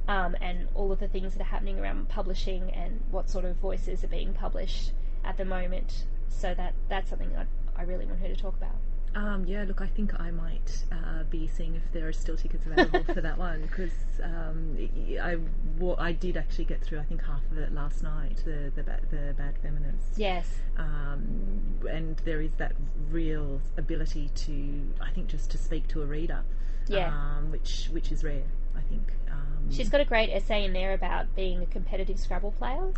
Um, 0.09 0.37
and 0.41 0.69
all 0.75 0.91
of 0.91 1.01
the 1.01 1.09
things 1.09 1.35
that 1.35 1.43
are 1.43 1.51
happening 1.51 1.79
around 1.79 2.09
publishing 2.09 2.71
and 2.71 3.03
what 3.11 3.29
sort 3.29 3.45
of 3.45 3.57
voices 3.57 4.03
are 4.03 4.09
being 4.09 4.33
published 4.33 4.93
at 5.23 5.37
the 5.37 5.45
moment. 5.45 6.05
So 6.31 6.55
that 6.55 6.73
that's 6.89 7.11
something 7.11 7.37
I, 7.37 7.45
I 7.79 7.83
really 7.83 8.07
want 8.07 8.21
her 8.21 8.29
to 8.29 8.37
talk 8.37 8.57
about. 8.57 8.77
Um, 9.15 9.45
yeah, 9.47 9.65
look, 9.67 9.81
I 9.81 9.87
think 9.87 10.13
I 10.21 10.31
might 10.31 10.85
uh, 10.93 11.25
be 11.31 11.49
seeing 11.49 11.75
if 11.75 11.83
there 11.93 12.07
are 12.09 12.13
still 12.13 12.37
tickets 12.37 12.65
available 12.67 13.03
for 13.13 13.21
that 13.21 13.37
one 13.49 13.63
because 13.63 13.91
um, 14.23 14.77
I, 15.21 15.39
wa- 15.79 15.97
I 15.99 16.13
did 16.13 16.37
actually 16.37 16.67
get 16.67 16.81
through. 16.83 17.01
I 17.01 17.05
think 17.05 17.25
half 17.25 17.41
of 17.51 17.59
it 17.59 17.73
last 17.73 18.03
night. 18.03 18.43
The 18.45 18.71
the, 18.75 18.83
ba- 18.83 19.01
the 19.11 19.35
bad 19.37 19.57
feminists. 19.63 20.17
Yes. 20.19 20.47
Um, 20.77 21.79
and 21.91 22.17
there 22.25 22.41
is 22.41 22.53
that 22.59 22.73
real 23.11 23.61
ability 23.77 24.31
to, 24.35 24.83
I 25.01 25.11
think, 25.11 25.29
just 25.29 25.51
to 25.53 25.59
speak 25.59 25.89
to 25.89 26.03
a 26.03 26.07
reader. 26.07 26.43
Yeah. 26.87 27.09
Um, 27.09 27.51
which 27.51 27.89
which 27.93 28.13
is 28.13 28.23
rare. 28.23 28.45
I 28.77 28.81
think. 28.83 29.11
Um, 29.31 29.71
She's 29.71 29.89
got 29.89 30.01
a 30.01 30.05
great 30.05 30.31
essay 30.31 30.65
in 30.65 30.73
there 30.73 30.93
about 30.95 31.35
being 31.35 31.63
a 31.63 31.67
competitive 31.67 32.19
Scrabble 32.19 32.53
player, 32.53 32.93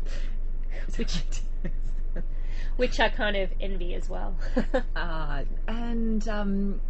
which 0.96 1.22
which 2.76 3.00
I 3.00 3.08
kind 3.08 3.36
of 3.36 3.50
envy 3.60 3.94
as 3.94 4.08
well. 4.08 4.36
uh, 4.96 5.42
and 5.68 6.28
um, 6.28 6.80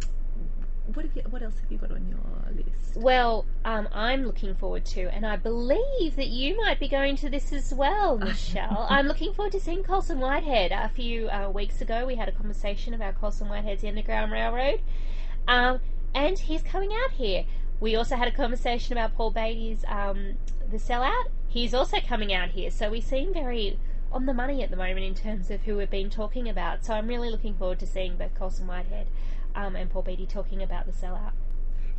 what 0.93 1.05
have 1.05 1.15
you, 1.15 1.23
What 1.29 1.41
else 1.41 1.55
have 1.59 1.71
you 1.71 1.77
got 1.77 1.91
on 1.91 2.07
your 2.07 2.63
list? 2.65 2.97
well, 2.97 3.45
um, 3.63 3.87
I'm 3.93 4.23
looking 4.25 4.53
forward 4.55 4.85
to, 4.87 5.03
and 5.13 5.25
I 5.25 5.37
believe 5.37 6.15
that 6.17 6.27
you 6.27 6.57
might 6.57 6.79
be 6.79 6.87
going 6.87 7.15
to 7.17 7.29
this 7.29 7.53
as 7.53 7.73
well, 7.73 8.17
Michelle. 8.19 8.85
I'm 8.89 9.07
looking 9.07 9.33
forward 9.33 9.53
to 9.53 9.59
seeing 9.59 9.83
Colson 9.83 10.19
Whitehead. 10.19 10.71
A 10.71 10.89
few 10.89 11.29
uh, 11.29 11.49
weeks 11.49 11.81
ago, 11.81 12.05
we 12.05 12.15
had 12.15 12.27
a 12.27 12.33
conversation 12.33 12.93
about 12.93 13.19
Colson 13.19 13.47
Whitehead's 13.47 13.83
Underground 13.83 14.31
Railroad, 14.31 14.81
um, 15.47 15.79
and 16.13 16.37
he's 16.37 16.61
coming 16.61 16.91
out 16.91 17.11
here. 17.11 17.45
We 17.79 17.95
also 17.95 18.15
had 18.15 18.27
a 18.27 18.31
conversation 18.31 18.93
about 18.93 19.15
Paul 19.15 19.31
Beatty's 19.31 19.83
um, 19.87 20.37
The 20.69 20.77
Sellout. 20.77 21.25
He's 21.47 21.73
also 21.73 21.97
coming 21.99 22.33
out 22.33 22.49
here, 22.49 22.69
so 22.69 22.89
we 22.89 23.01
seem 23.01 23.33
very 23.33 23.79
on 24.13 24.27
the 24.27 24.33
money 24.33 24.63
at 24.63 24.69
the 24.69 24.77
moment 24.77 24.99
in 24.99 25.15
terms 25.15 25.49
of 25.49 25.61
who 25.63 25.77
we've 25.77 25.89
been 25.89 26.09
talking 26.09 26.47
about. 26.47 26.85
So 26.85 26.93
I'm 26.93 27.07
really 27.07 27.29
looking 27.29 27.55
forward 27.55 27.79
to 27.79 27.87
seeing 27.87 28.15
both 28.15 28.35
Colson 28.35 28.67
Whitehead 28.67 29.07
um, 29.55 29.75
and 29.75 29.89
Paul 29.89 30.03
Beatty 30.03 30.27
talking 30.27 30.61
about 30.61 30.85
The 30.85 30.91
Sellout. 30.91 31.31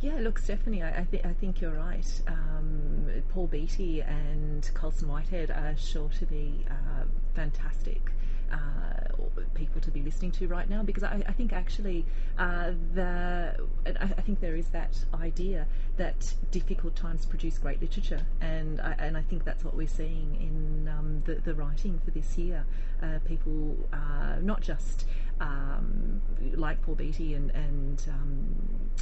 Yeah, 0.01 0.15
look, 0.19 0.39
Stephanie, 0.39 0.81
I, 0.81 1.01
I, 1.01 1.07
th- 1.09 1.25
I 1.25 1.33
think 1.33 1.61
you're 1.61 1.75
right. 1.75 2.21
Um, 2.27 3.09
Paul 3.29 3.47
Beatty 3.47 4.01
and 4.01 4.69
Colson 4.73 5.07
Whitehead 5.09 5.51
are 5.51 5.75
sure 5.77 6.09
to 6.19 6.25
be 6.25 6.65
uh, 6.69 7.03
fantastic 7.33 8.11
uh, 8.51 9.05
people 9.53 9.81
to 9.81 9.91
be 9.91 10.01
listening 10.01 10.31
to 10.31 10.47
right 10.47 10.69
now 10.69 10.83
because 10.83 11.03
I, 11.03 11.21
I 11.27 11.31
think 11.31 11.53
actually 11.53 12.05
uh, 12.37 12.71
the 12.93 13.55
I, 13.85 14.03
I 14.03 14.21
think 14.21 14.39
there 14.39 14.55
is 14.55 14.67
that 14.69 14.97
idea 15.13 15.67
that 15.97 16.33
difficult 16.51 16.95
times 16.95 17.25
produce 17.25 17.57
great 17.57 17.81
literature, 17.81 18.21
and 18.41 18.81
I, 18.81 18.95
and 18.99 19.17
I 19.17 19.21
think 19.21 19.43
that's 19.45 19.63
what 19.63 19.75
we're 19.75 19.87
seeing 19.87 20.35
in 20.39 20.89
um, 20.89 21.23
the, 21.25 21.35
the 21.35 21.53
writing 21.53 21.99
for 22.03 22.11
this 22.11 22.37
year. 22.37 22.65
Uh, 23.01 23.19
people 23.25 23.75
uh, 23.93 24.35
not 24.41 24.61
just 24.61 25.05
um, 25.39 26.21
like 26.55 26.81
Paul 26.81 26.95
Beatty 26.95 27.33
and, 27.33 27.51
and 27.51 28.01
um, 28.09 28.55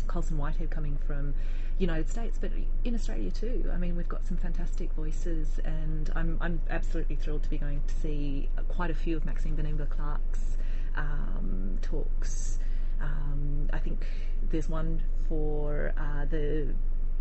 Colson 0.07 0.37
Whitehead 0.37 0.69
coming 0.69 0.97
from 1.05 1.33
United 1.79 2.09
States, 2.09 2.37
but 2.39 2.51
in 2.83 2.95
Australia 2.95 3.31
too. 3.31 3.69
I 3.73 3.77
mean, 3.77 3.95
we've 3.95 4.07
got 4.07 4.25
some 4.27 4.37
fantastic 4.37 4.91
voices, 4.93 5.59
and 5.63 6.11
I'm, 6.15 6.37
I'm 6.41 6.61
absolutely 6.69 7.15
thrilled 7.15 7.43
to 7.43 7.49
be 7.49 7.57
going 7.57 7.81
to 7.87 7.93
see 7.95 8.49
quite 8.67 8.91
a 8.91 8.95
few 8.95 9.17
of 9.17 9.25
Maxine 9.25 9.55
Beneba 9.55 9.89
Clarke's 9.89 10.57
um, 10.95 11.77
talks. 11.81 12.59
Um, 13.01 13.69
I 13.73 13.79
think 13.79 14.05
there's 14.49 14.69
one 14.69 15.01
for 15.27 15.93
uh, 15.97 16.25
the 16.25 16.73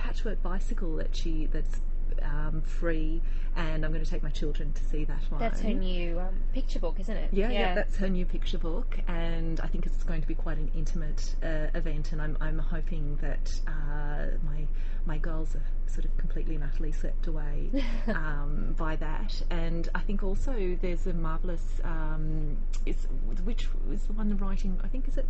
patchwork 0.03 0.43
bicycle 0.43 0.97
that 0.97 1.15
she 1.15 1.47
that's 1.47 1.81
um, 2.23 2.63
free, 2.63 3.23
and 3.57 3.85
I'm 3.85 3.93
going 3.93 4.05
to 4.05 4.11
take 4.11 4.23
my 4.23 4.31
children 4.31 4.73
to 4.73 4.85
see 4.85 5.05
that 5.05 5.23
one. 5.31 5.41
That's 5.41 5.61
her 5.61 5.73
new 5.73 6.19
um, 6.21 6.35
picture 6.53 6.79
book, 6.79 6.99
isn't 7.01 7.17
it? 7.17 7.31
Yeah, 7.33 7.51
yeah, 7.51 7.75
that's 7.75 7.97
her 7.97 8.09
new 8.09 8.27
picture 8.27 8.59
book, 8.59 8.99
and 9.09 9.61
I 9.61 9.67
think 9.69 9.87
it's 9.87 10.03
going 10.03 10.21
to 10.21 10.29
be 10.29 10.35
quite 10.35 10.59
an 10.59 10.71
intimate 10.75 11.35
uh, 11.43 11.69
event. 11.75 12.13
And 12.13 12.21
I'm, 12.21 12.37
I'm 12.41 12.59
hoping 12.59 13.19
that 13.23 13.53
uh, 13.67 14.37
my 14.45 14.67
my 15.07 15.19
girls 15.19 15.55
are 15.55 15.65
sort 15.87 16.05
of 16.05 16.17
completely 16.17 16.55
and 16.55 16.65
utterly 16.65 16.93
swept 16.93 17.27
away 17.27 17.71
um, 18.09 18.75
by 18.79 18.97
that. 18.97 19.41
And 19.51 19.89
I 19.95 20.01
think 20.01 20.23
also 20.23 20.77
there's 20.81 21.07
a 21.07 21.13
marvelous, 21.13 21.81
um, 21.85 22.57
is 22.87 23.07
which 23.45 23.69
is 23.91 24.03
the 24.05 24.13
one 24.13 24.37
writing? 24.37 24.79
I 24.83 24.89
think 24.89 25.09
is 25.09 25.17
it 25.19 25.27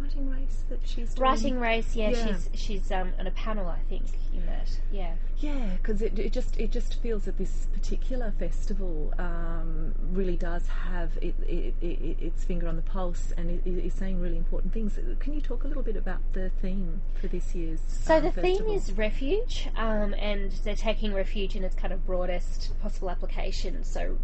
writing 0.00 0.30
race 0.30 0.64
that 0.68 0.80
she's 0.84 1.14
doing? 1.14 1.22
Writing 1.22 1.60
race, 1.60 1.96
yeah, 1.96 2.10
Yeah. 2.10 2.26
she's 2.26 2.48
she's 2.54 2.92
um, 2.92 3.12
on 3.18 3.26
a 3.26 3.30
panel, 3.32 3.68
I 3.68 3.80
think, 3.88 4.04
in 4.34 4.44
that. 4.46 4.68
Yeah. 4.92 5.14
Yeah, 5.38 5.76
because 5.76 6.00
it, 6.00 6.18
it 6.18 6.32
just 6.32 6.58
it 6.58 6.70
just 6.70 7.00
feels 7.02 7.24
that 7.24 7.36
this 7.36 7.66
particular 7.72 8.32
festival 8.38 9.12
um, 9.18 9.94
really 10.12 10.36
does 10.36 10.66
have 10.68 11.10
it, 11.20 11.34
it, 11.46 11.74
it, 11.82 12.16
its 12.20 12.44
finger 12.44 12.66
on 12.68 12.76
the 12.76 12.82
pulse 12.82 13.32
and 13.36 13.50
it, 13.50 13.66
is 13.66 13.92
saying 13.94 14.20
really 14.20 14.38
important 14.38 14.72
things. 14.72 14.98
Can 15.18 15.34
you 15.34 15.40
talk 15.40 15.64
a 15.64 15.68
little 15.68 15.82
bit 15.82 15.96
about 15.96 16.20
the 16.32 16.50
theme 16.62 17.02
for 17.20 17.26
this 17.28 17.54
year's? 17.54 17.80
So 17.88 18.16
um, 18.16 18.22
the 18.22 18.30
theme 18.30 18.66
is 18.68 18.92
refuge, 18.92 19.68
um, 19.76 20.14
and 20.14 20.52
they're 20.64 20.76
taking 20.76 21.12
refuge 21.12 21.56
in 21.56 21.64
its 21.64 21.74
kind 21.74 21.92
of 21.92 22.06
broadest 22.06 22.72
possible 22.80 23.10
application. 23.10 23.84
So 23.84 24.16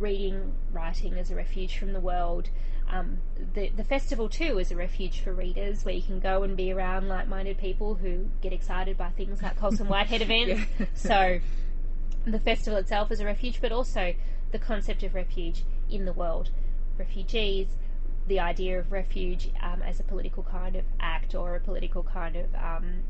reading, 0.00 0.54
writing 0.72 1.14
as 1.18 1.30
a 1.30 1.34
refuge 1.34 1.78
from 1.78 1.92
the 1.92 2.00
world. 2.00 2.50
Um, 2.90 3.20
the 3.54 3.68
the 3.68 3.84
festival 3.84 4.28
too 4.28 4.58
is 4.58 4.72
a 4.72 4.76
refuge 4.76 5.20
for 5.20 5.32
readers, 5.32 5.84
where 5.84 5.94
you 5.94 6.02
can 6.02 6.18
go 6.18 6.42
and 6.42 6.56
be 6.56 6.72
around 6.72 7.08
like-minded 7.08 7.58
people 7.58 7.94
who 7.94 8.28
get 8.40 8.52
excited 8.52 8.98
by 8.98 9.10
things 9.10 9.42
like 9.42 9.56
Colson 9.56 9.86
Whitehead 9.86 10.22
events. 10.28 10.62
Yeah. 10.78 10.86
So 10.94 11.40
the 12.24 12.38
festival 12.40 12.78
itself 12.78 13.10
is 13.12 13.20
a 13.20 13.24
refuge, 13.24 13.60
but 13.60 13.70
also 13.72 14.14
the 14.50 14.58
concept 14.58 15.02
of 15.02 15.14
refuge 15.14 15.62
in 15.88 16.04
the 16.04 16.12
world, 16.12 16.50
refugees, 16.98 17.68
the 18.26 18.40
idea 18.40 18.78
of 18.78 18.92
refuge 18.92 19.50
um, 19.62 19.82
as 19.82 20.00
a 20.00 20.02
political 20.02 20.42
kind 20.42 20.76
of 20.76 20.84
act 20.98 21.34
or 21.34 21.54
a 21.54 21.60
political 21.60 22.02
kind 22.02 22.36
of 22.36 22.54
um, 22.54 23.02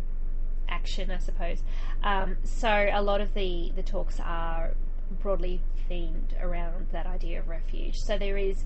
action, 0.68 1.10
I 1.10 1.18
suppose. 1.18 1.62
Um, 2.02 2.36
so 2.44 2.88
a 2.92 3.02
lot 3.02 3.20
of 3.20 3.34
the 3.34 3.72
the 3.74 3.82
talks 3.82 4.20
are 4.20 4.74
broadly 5.10 5.60
themed 5.90 6.40
around 6.42 6.88
that 6.92 7.06
idea 7.06 7.40
of 7.40 7.48
refuge. 7.48 7.98
So 7.98 8.16
there 8.18 8.38
is 8.38 8.64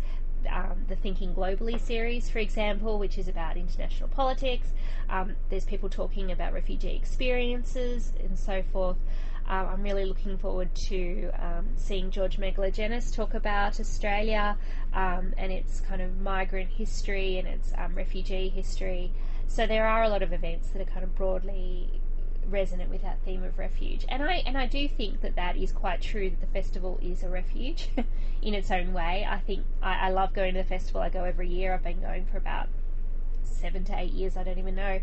um, 0.50 0.84
the 0.88 0.96
Thinking 0.96 1.34
Globally 1.34 1.80
series, 1.80 2.28
for 2.28 2.38
example, 2.38 2.98
which 2.98 3.18
is 3.18 3.28
about 3.28 3.56
international 3.56 4.08
politics. 4.08 4.68
Um, 5.08 5.36
there's 5.48 5.64
people 5.64 5.88
talking 5.88 6.32
about 6.32 6.52
refugee 6.52 6.94
experiences 6.94 8.12
and 8.22 8.38
so 8.38 8.62
forth. 8.72 8.98
Um, 9.46 9.66
I'm 9.66 9.82
really 9.82 10.06
looking 10.06 10.38
forward 10.38 10.74
to 10.88 11.30
um, 11.38 11.68
seeing 11.76 12.10
George 12.10 12.38
Megalogenis 12.38 13.14
talk 13.14 13.34
about 13.34 13.78
Australia 13.78 14.56
um, 14.94 15.34
and 15.36 15.52
its 15.52 15.80
kind 15.80 16.00
of 16.00 16.18
migrant 16.20 16.70
history 16.70 17.38
and 17.38 17.46
its 17.46 17.72
refugee 17.94 18.48
history. 18.48 19.12
So 19.46 19.66
there 19.66 19.86
are 19.86 20.02
a 20.02 20.08
lot 20.08 20.22
of 20.22 20.32
events 20.32 20.70
that 20.70 20.80
are 20.80 20.90
kind 20.90 21.04
of 21.04 21.14
broadly 21.14 21.83
resonant 22.54 22.88
with 22.88 23.02
that 23.02 23.18
theme 23.24 23.42
of 23.42 23.58
refuge. 23.58 24.06
And 24.08 24.22
I 24.22 24.42
and 24.46 24.56
I 24.56 24.66
do 24.66 24.88
think 24.88 25.20
that 25.20 25.36
that 25.36 25.56
is 25.56 25.72
quite 25.72 26.00
true 26.00 26.30
that 26.30 26.40
the 26.40 26.46
festival 26.46 26.98
is 27.02 27.22
a 27.22 27.28
refuge 27.28 27.88
in 28.42 28.54
its 28.54 28.70
own 28.70 28.94
way. 28.94 29.26
I 29.28 29.38
think 29.38 29.64
I, 29.82 30.06
I 30.06 30.10
love 30.10 30.32
going 30.32 30.54
to 30.54 30.62
the 30.62 30.68
festival. 30.68 31.02
I 31.02 31.10
go 31.10 31.24
every 31.24 31.48
year. 31.48 31.74
I've 31.74 31.84
been 31.84 32.00
going 32.00 32.24
for 32.24 32.38
about 32.38 32.68
seven 33.42 33.84
to 33.84 33.98
eight 33.98 34.12
years. 34.12 34.36
I 34.36 34.44
don't 34.44 34.58
even 34.58 34.76
know. 34.76 35.00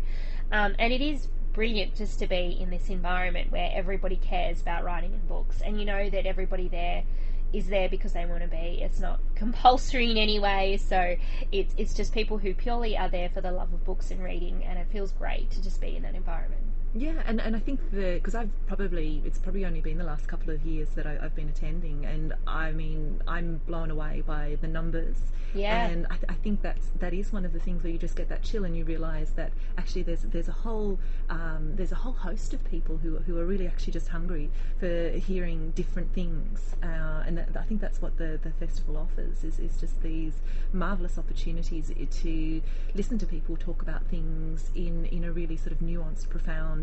Um, 0.50 0.74
and 0.78 0.92
it 0.92 1.00
is 1.00 1.28
brilliant 1.52 1.94
just 1.94 2.18
to 2.18 2.26
be 2.26 2.56
in 2.58 2.70
this 2.70 2.88
environment 2.88 3.52
where 3.52 3.70
everybody 3.74 4.16
cares 4.16 4.62
about 4.62 4.82
writing 4.82 5.12
and 5.12 5.28
books, 5.28 5.60
and 5.60 5.78
you 5.78 5.84
know 5.84 6.10
that 6.10 6.26
everybody 6.26 6.68
there 6.68 7.04
is 7.52 7.68
there 7.68 7.88
because 7.88 8.14
they 8.14 8.24
want 8.24 8.42
to 8.42 8.48
be. 8.48 8.80
It's 8.82 8.98
not 8.98 9.20
compulsory 9.34 10.10
in 10.10 10.16
any 10.16 10.40
way, 10.40 10.78
so 10.78 11.16
it's 11.52 11.74
it's 11.76 11.94
just 11.94 12.14
people 12.14 12.38
who 12.38 12.54
purely 12.54 12.96
are 12.96 13.08
there 13.08 13.28
for 13.28 13.40
the 13.40 13.52
love 13.52 13.72
of 13.72 13.84
books 13.84 14.10
and 14.10 14.22
reading, 14.22 14.64
and 14.64 14.78
it 14.78 14.86
feels 14.90 15.12
great 15.12 15.50
to 15.50 15.62
just 15.62 15.80
be 15.80 15.96
in 15.96 16.02
that 16.02 16.14
environment. 16.14 16.62
Yeah, 16.94 17.22
and, 17.24 17.40
and 17.40 17.56
I 17.56 17.58
think 17.58 17.80
the 17.90 18.14
because 18.14 18.34
I've 18.34 18.50
probably 18.66 19.22
it's 19.24 19.38
probably 19.38 19.64
only 19.64 19.80
been 19.80 19.96
the 19.96 20.04
last 20.04 20.28
couple 20.28 20.52
of 20.52 20.64
years 20.66 20.88
that 20.94 21.06
I, 21.06 21.18
I've 21.22 21.34
been 21.34 21.48
attending, 21.48 22.04
and 22.04 22.34
I 22.46 22.72
mean 22.72 23.22
I'm 23.26 23.60
blown 23.66 23.90
away 23.90 24.22
by 24.26 24.58
the 24.60 24.68
numbers. 24.68 25.16
Yeah. 25.54 25.86
and 25.86 26.06
I, 26.06 26.14
th- 26.16 26.24
I 26.30 26.34
think 26.34 26.62
that's 26.62 26.86
that 26.98 27.12
is 27.12 27.30
one 27.30 27.44
of 27.44 27.52
the 27.52 27.58
things 27.58 27.82
where 27.82 27.92
you 27.92 27.98
just 27.98 28.16
get 28.16 28.28
that 28.30 28.42
chill, 28.42 28.64
and 28.64 28.76
you 28.76 28.84
realise 28.84 29.30
that 29.32 29.52
actually 29.76 30.02
there's 30.02 30.22
there's 30.22 30.48
a 30.48 30.52
whole 30.52 30.98
um, 31.28 31.72
there's 31.74 31.92
a 31.92 31.96
whole 31.96 32.14
host 32.14 32.54
of 32.54 32.64
people 32.70 32.98
who 32.98 33.18
who 33.18 33.38
are 33.38 33.44
really 33.44 33.66
actually 33.66 33.92
just 33.92 34.08
hungry 34.08 34.50
for 34.78 35.10
hearing 35.10 35.70
different 35.72 36.12
things, 36.14 36.76
uh, 36.82 37.22
and 37.26 37.38
that, 37.38 37.48
I 37.56 37.64
think 37.64 37.80
that's 37.80 38.00
what 38.00 38.16
the 38.16 38.38
the 38.42 38.50
festival 38.52 38.96
offers 38.96 39.44
is 39.44 39.58
is 39.58 39.78
just 39.78 40.02
these 40.02 40.34
marvelous 40.72 41.18
opportunities 41.18 41.92
to 42.22 42.62
listen 42.94 43.18
to 43.18 43.26
people 43.26 43.56
talk 43.56 43.82
about 43.82 44.04
things 44.06 44.70
in 44.74 45.04
in 45.06 45.24
a 45.24 45.32
really 45.32 45.56
sort 45.56 45.72
of 45.72 45.78
nuanced, 45.80 46.28
profound 46.30 46.81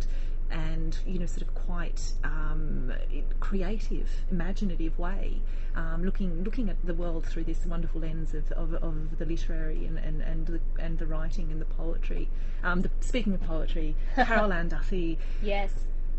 and 0.52 0.98
you 1.06 1.20
know 1.20 1.26
sort 1.26 1.44
of 1.44 1.54
quite 1.54 2.12
um, 2.24 2.92
creative, 3.40 4.10
imaginative 4.32 4.98
way, 4.98 5.40
um, 5.76 6.04
looking 6.04 6.44
looking 6.44 6.70
at 6.70 6.78
the 6.84 6.94
world 6.94 7.26
through 7.26 7.44
this 7.44 7.66
wonderful 7.66 8.02
lens 8.02 8.34
of, 8.34 8.52
of, 8.54 8.74
of 8.76 9.18
the 9.18 9.26
literary 9.26 9.86
and, 9.86 9.98
and, 10.00 10.22
and 10.22 10.48
the 10.48 10.60
and 10.80 10.98
the 10.98 11.06
writing 11.06 11.52
and 11.52 11.62
the 11.62 11.66
poetry. 11.66 12.30
Um, 12.64 12.82
the, 12.82 12.90
speaking 13.00 13.34
of 13.34 13.42
poetry, 13.42 13.96
Carol 14.16 14.52
Ann 14.52 14.70
Duffy, 14.70 15.18
Yes. 15.42 15.72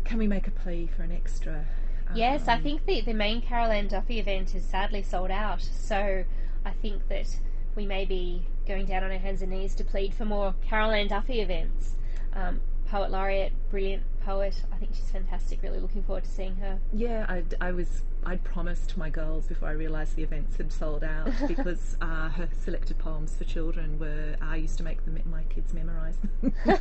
can 0.03 0.17
we 0.17 0.27
make 0.27 0.47
a 0.47 0.51
plea 0.51 0.89
for 0.95 1.03
an 1.03 1.11
extra? 1.11 1.65
Yes, 2.13 2.47
I 2.47 2.55
um, 2.55 2.63
think 2.63 2.85
the, 2.85 3.01
the 3.01 3.13
main 3.13 3.41
Carol 3.41 3.71
Ann 3.71 3.87
Duffy 3.87 4.19
event 4.19 4.53
is 4.53 4.65
sadly 4.65 5.01
sold 5.01 5.31
out. 5.31 5.61
So 5.61 6.25
I 6.65 6.71
think 6.81 7.07
that 7.07 7.27
we 7.75 7.85
may 7.85 8.03
be 8.05 8.43
going 8.67 8.85
down 8.85 9.03
on 9.03 9.11
our 9.11 9.17
hands 9.17 9.41
and 9.41 9.51
knees 9.51 9.75
to 9.75 9.83
plead 9.85 10.13
for 10.13 10.25
more 10.25 10.53
Carol 10.61 10.91
Ann 10.91 11.07
Duffy 11.07 11.39
events. 11.39 11.95
Um, 12.33 12.59
poet 12.91 13.09
laureate, 13.09 13.53
brilliant 13.69 14.03
poet. 14.25 14.53
I 14.71 14.75
think 14.75 14.93
she's 14.93 15.09
fantastic. 15.09 15.63
Really 15.63 15.79
looking 15.79 16.03
forward 16.03 16.25
to 16.25 16.29
seeing 16.29 16.57
her. 16.57 16.77
Yeah, 16.93 17.25
I, 17.29 17.43
I 17.61 17.71
was. 17.71 18.03
I'd 18.23 18.43
promised 18.43 18.97
my 18.97 19.09
girls 19.09 19.47
before 19.47 19.69
I 19.69 19.71
realised 19.71 20.15
the 20.15 20.21
events 20.21 20.57
had 20.57 20.71
sold 20.71 21.03
out 21.03 21.31
because 21.47 21.97
uh, 22.01 22.29
her 22.29 22.49
selected 22.63 22.99
poems 22.99 23.33
for 23.35 23.45
children 23.45 23.97
were. 23.97 24.35
I 24.41 24.57
used 24.57 24.77
to 24.77 24.83
make 24.83 25.03
them 25.05 25.19
my 25.25 25.43
kids 25.43 25.73
memorise 25.73 26.17
them. 26.41 26.53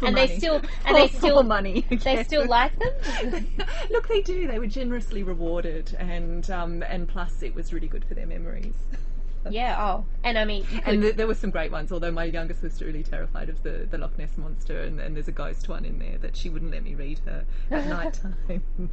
And 0.02 0.16
they 0.16 0.38
still 0.38 0.62
and 0.84 0.96
they 0.96 1.08
still 1.08 1.42
money. 1.42 1.86
they 1.90 2.22
still 2.24 2.46
like 2.46 2.72
them. 2.78 3.46
Look, 3.90 4.08
they 4.08 4.22
do. 4.22 4.46
They 4.46 4.58
were 4.58 4.66
generously 4.66 5.22
rewarded, 5.22 5.94
and 5.98 6.50
um, 6.50 6.82
and 6.82 7.06
plus 7.06 7.42
it 7.42 7.54
was 7.54 7.72
really 7.72 7.88
good 7.88 8.04
for 8.04 8.14
their 8.14 8.26
memories. 8.26 8.74
Yeah. 9.50 9.76
Oh, 9.78 10.04
and 10.24 10.36
I 10.38 10.44
mean, 10.44 10.64
could, 10.64 10.82
And 10.86 11.02
th- 11.02 11.16
there 11.16 11.26
were 11.26 11.34
some 11.34 11.50
great 11.50 11.70
ones, 11.70 11.92
although 11.92 12.10
my 12.10 12.24
youngest 12.24 12.62
was 12.62 12.80
really 12.82 13.02
terrified 13.02 13.48
of 13.48 13.62
the, 13.62 13.86
the 13.90 13.98
Loch 13.98 14.16
Ness 14.18 14.36
monster, 14.36 14.80
and, 14.80 15.00
and 15.00 15.14
there's 15.16 15.28
a 15.28 15.32
ghost 15.32 15.68
one 15.68 15.84
in 15.84 15.98
there 15.98 16.18
that 16.18 16.36
she 16.36 16.48
wouldn't 16.48 16.70
let 16.72 16.82
me 16.84 16.94
read 16.94 17.20
her 17.26 17.44
at 17.70 17.86
night 17.88 18.20
time. 18.48 18.62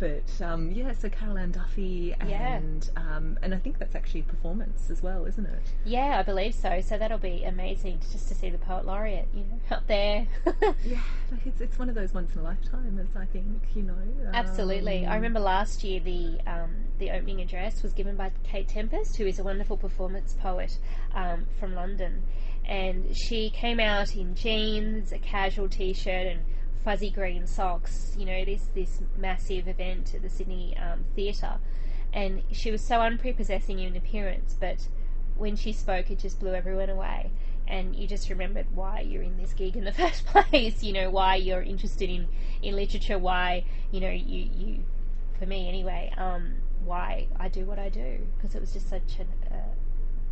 but 0.00 0.42
um, 0.42 0.70
yeah, 0.72 0.92
so 0.92 1.08
Carol 1.08 1.38
Ann 1.38 1.52
Duffy, 1.52 2.14
Yeah. 2.28 2.56
and 2.56 2.90
um, 2.96 3.38
and 3.42 3.54
I 3.54 3.58
think 3.58 3.78
that's 3.78 3.94
actually 3.94 4.20
a 4.20 4.24
performance 4.24 4.90
as 4.90 5.02
well, 5.02 5.24
isn't 5.26 5.46
it? 5.46 5.72
yeah, 5.84 6.18
I 6.18 6.22
believe 6.22 6.54
so. 6.54 6.80
So 6.80 6.98
that'll 6.98 7.18
be 7.18 7.44
amazing 7.44 8.00
just 8.12 8.28
to 8.28 8.34
see 8.34 8.50
the 8.50 8.58
poet 8.58 8.84
laureate, 8.84 9.28
you 9.34 9.40
know, 9.44 9.76
up 9.76 9.86
there. 9.86 10.26
Yeah, 10.84 11.00
like 11.30 11.46
it's, 11.46 11.60
it's 11.60 11.78
one 11.78 11.88
of 11.88 11.94
those 11.94 12.12
once 12.12 12.34
in 12.34 12.40
a 12.40 12.44
lifetime, 12.44 12.98
as 13.00 13.16
I 13.16 13.24
think, 13.26 13.62
you 13.74 13.82
know. 13.82 13.94
Absolutely. 14.32 15.06
I 15.06 15.10
um, 15.10 15.14
remember 15.16 15.40
last 15.40 15.82
year 15.84 16.00
the 16.00 16.38
um, 16.46 16.70
the 16.98 17.10
opening 17.10 17.40
address 17.40 17.82
was 17.82 17.92
given 17.92 18.16
by 18.16 18.30
Kate 18.44 18.68
Tempest, 18.68 19.16
who 19.16 19.26
is 19.26 19.38
a 19.38 19.44
wonderful 19.44 19.76
performance 19.94 20.34
poet 20.40 20.78
um, 21.14 21.46
from 21.58 21.74
London, 21.74 22.22
and 22.66 23.16
she 23.16 23.50
came 23.50 23.78
out 23.78 24.16
in 24.16 24.34
jeans, 24.34 25.12
a 25.12 25.18
casual 25.18 25.68
t-shirt, 25.68 26.26
and 26.26 26.40
fuzzy 26.84 27.10
green 27.10 27.46
socks. 27.46 28.14
You 28.18 28.26
know, 28.26 28.44
this 28.44 28.68
this 28.74 29.00
massive 29.16 29.68
event 29.68 30.14
at 30.14 30.22
the 30.22 30.28
Sydney 30.28 30.76
um, 30.76 31.04
Theatre, 31.14 31.58
and 32.12 32.42
she 32.50 32.70
was 32.70 32.84
so 32.86 33.00
unprepossessing 33.00 33.78
in 33.78 33.96
appearance, 33.96 34.56
but 34.58 34.88
when 35.36 35.56
she 35.56 35.72
spoke, 35.72 36.10
it 36.10 36.18
just 36.18 36.40
blew 36.40 36.54
everyone 36.54 36.90
away. 36.90 37.30
And 37.66 37.96
you 37.96 38.06
just 38.06 38.28
remembered 38.28 38.66
why 38.74 39.00
you're 39.00 39.22
in 39.22 39.38
this 39.38 39.54
gig 39.54 39.74
in 39.76 39.84
the 39.84 39.92
first 40.02 40.26
place. 40.26 40.82
You 40.82 40.92
know 40.92 41.10
why 41.10 41.36
you're 41.36 41.62
interested 41.62 42.10
in, 42.10 42.28
in 42.62 42.74
literature. 42.74 43.18
Why 43.18 43.64
you 43.92 44.00
know 44.00 44.10
you 44.10 44.50
you, 44.54 44.84
for 45.38 45.46
me 45.46 45.68
anyway. 45.68 46.12
Um, 46.16 46.56
why 46.84 47.26
I 47.36 47.48
do 47.48 47.64
what 47.64 47.78
I 47.78 47.88
do 47.88 48.18
because 48.36 48.54
it 48.54 48.60
was 48.60 48.72
just 48.72 48.88
such 48.88 49.18
an, 49.18 49.26
uh, 49.50 49.74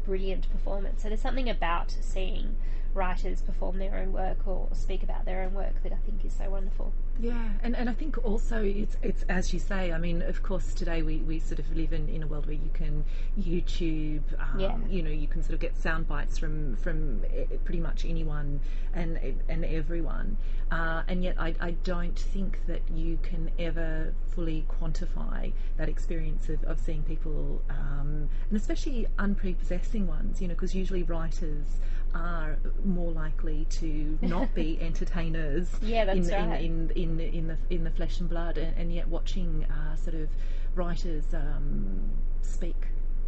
brilliant 0.05 0.51
performance. 0.51 1.03
So 1.03 1.09
there's 1.09 1.21
something 1.21 1.49
about 1.49 1.97
seeing 2.01 2.57
writers 2.95 3.41
perform 3.41 3.79
their 3.79 3.97
own 3.97 4.13
work 4.13 4.47
or 4.47 4.69
speak 4.73 5.03
about 5.03 5.25
their 5.25 5.43
own 5.43 5.55
work 5.55 5.83
that 5.83 5.93
I 5.93 5.97
think 5.97 6.25
is 6.25 6.35
so 6.35 6.51
wonderful. 6.51 6.93
Yeah, 7.21 7.51
and, 7.63 7.77
and 7.77 7.89
I 7.89 7.93
think 7.93 8.25
also 8.25 8.63
it's 8.63 8.97
it's 9.03 9.23
as 9.29 9.53
you 9.53 9.59
say. 9.61 9.93
I 9.93 9.99
mean, 9.99 10.23
of 10.23 10.43
course, 10.43 10.75
today 10.75 11.03
we, 11.03 11.19
we 11.19 11.39
sort 11.39 11.59
of 11.59 11.77
live 11.77 11.93
in, 11.93 12.09
in 12.09 12.23
a 12.23 12.27
world 12.27 12.47
where 12.47 12.55
you 12.57 12.71
can 12.75 13.05
YouTube. 13.41 14.23
Um, 14.39 14.59
Yeah. 14.59 14.77
You 14.89 15.03
know, 15.03 15.11
you 15.11 15.29
can 15.29 15.43
sort 15.43 15.55
of 15.55 15.61
get 15.61 15.77
sound 15.77 16.09
bites 16.09 16.39
from 16.39 16.77
from 16.77 17.23
eh, 17.35 17.45
pretty 17.65 17.81
much 17.81 18.05
anyone 18.05 18.61
and 18.95 19.19
and 19.49 19.65
everyone. 19.65 20.37
Uh, 20.71 21.03
and 21.07 21.23
yet, 21.23 21.37
I, 21.39 21.55
I 21.61 21.73
don't 21.85 22.19
think 22.19 22.65
that 22.67 22.81
you 22.91 23.19
can 23.23 23.51
ever 23.59 24.15
fully 24.31 24.65
quantify 24.81 25.53
that 25.77 25.89
experience 25.89 26.49
of, 26.49 26.65
of 26.65 26.81
seeing 26.81 27.03
people, 27.03 27.61
um, 27.69 28.29
and 28.49 28.57
especially 28.59 29.07
unprepossessing 29.19 30.07
ones. 30.07 30.41
You 30.41 30.49
know, 30.49 30.55
because 30.55 30.75
usually 30.75 31.03
writers 31.03 31.67
are 32.15 32.59
more 32.85 33.11
likely 33.11 33.67
to 33.71 34.19
not 34.21 34.55
be 34.55 34.79
entertainers 34.83 35.71
Yeah, 35.81 36.05
that's 36.05 36.29
in, 36.29 36.49
right. 36.51 36.61
in, 36.63 36.91
in, 36.91 36.91
in, 36.91 37.02
in 37.11 37.49
the 37.49 37.57
in 37.71 37.85
the 37.85 37.91
flesh 37.91 38.21
and 38.21 38.29
blood, 38.29 38.59
and, 38.59 38.77
and 38.77 38.93
yet 38.93 39.09
watching 39.09 39.65
uh, 39.71 39.97
sort 39.97 40.15
of 40.17 40.29
writers 40.75 41.25
um, 41.35 42.11
speak, 42.43 42.87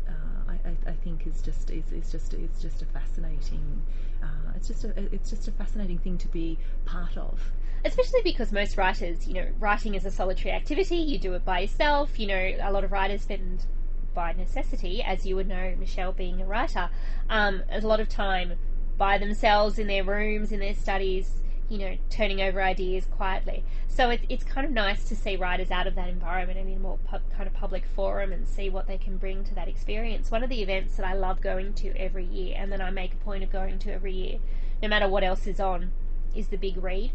uh, 0.08 0.12
I, 0.52 0.68
I, 0.70 0.90
I 0.90 0.92
think 0.92 1.26
is 1.26 1.42
just 1.42 1.70
is, 1.70 1.92
is 1.92 2.10
just 2.12 2.34
is 2.34 2.60
just 2.62 2.82
a 2.82 2.86
fascinating. 2.86 3.82
Uh, 4.22 4.52
it's 4.56 4.68
just 4.68 4.84
a 4.84 4.90
it's 5.12 5.30
just 5.30 5.48
a 5.48 5.52
fascinating 5.52 5.98
thing 5.98 6.18
to 6.18 6.28
be 6.28 6.58
part 6.84 7.16
of. 7.16 7.52
especially 7.84 8.22
because 8.22 8.52
most 8.52 8.76
writers, 8.76 9.26
you 9.26 9.34
know, 9.34 9.46
writing 9.58 9.94
is 9.94 10.04
a 10.06 10.10
solitary 10.10 10.52
activity. 10.54 10.96
You 10.96 11.18
do 11.18 11.34
it 11.34 11.44
by 11.44 11.60
yourself. 11.60 12.18
You 12.18 12.26
know, 12.28 12.52
a 12.62 12.72
lot 12.72 12.84
of 12.84 12.92
writers 12.92 13.22
spend 13.22 13.66
by 14.14 14.32
necessity, 14.32 15.02
as 15.02 15.26
you 15.26 15.36
would 15.36 15.48
know, 15.48 15.74
Michelle 15.78 16.12
being 16.12 16.40
a 16.40 16.46
writer, 16.46 16.88
um, 17.28 17.62
a 17.70 17.80
lot 17.80 18.00
of 18.00 18.08
time 18.08 18.54
by 18.96 19.18
themselves 19.18 19.78
in 19.78 19.88
their 19.88 20.04
rooms, 20.04 20.52
in 20.52 20.60
their 20.60 20.74
studies, 20.74 21.42
you 21.68 21.78
know, 21.78 21.96
turning 22.10 22.40
over 22.40 22.62
ideas 22.62 23.06
quietly. 23.06 23.64
So 23.88 24.10
it, 24.10 24.20
it's 24.28 24.44
kind 24.44 24.66
of 24.66 24.72
nice 24.72 25.04
to 25.04 25.16
see 25.16 25.36
writers 25.36 25.70
out 25.70 25.86
of 25.86 25.94
that 25.94 26.08
environment 26.08 26.58
and 26.58 26.68
in 26.68 26.76
a 26.76 26.80
more 26.80 26.98
kind 27.10 27.46
of 27.46 27.54
public 27.54 27.84
forum 27.94 28.32
and 28.32 28.46
see 28.46 28.68
what 28.68 28.86
they 28.86 28.98
can 28.98 29.16
bring 29.16 29.44
to 29.44 29.54
that 29.54 29.68
experience. 29.68 30.30
One 30.30 30.42
of 30.42 30.50
the 30.50 30.62
events 30.62 30.96
that 30.96 31.06
I 31.06 31.14
love 31.14 31.40
going 31.40 31.72
to 31.74 31.96
every 31.96 32.24
year 32.24 32.54
and 32.58 32.70
that 32.72 32.80
I 32.80 32.90
make 32.90 33.14
a 33.14 33.24
point 33.24 33.44
of 33.44 33.52
going 33.52 33.78
to 33.80 33.92
every 33.92 34.12
year, 34.12 34.38
no 34.82 34.88
matter 34.88 35.08
what 35.08 35.24
else 35.24 35.46
is 35.46 35.60
on, 35.60 35.92
is 36.34 36.48
the 36.48 36.56
Big 36.58 36.76
Read. 36.76 37.12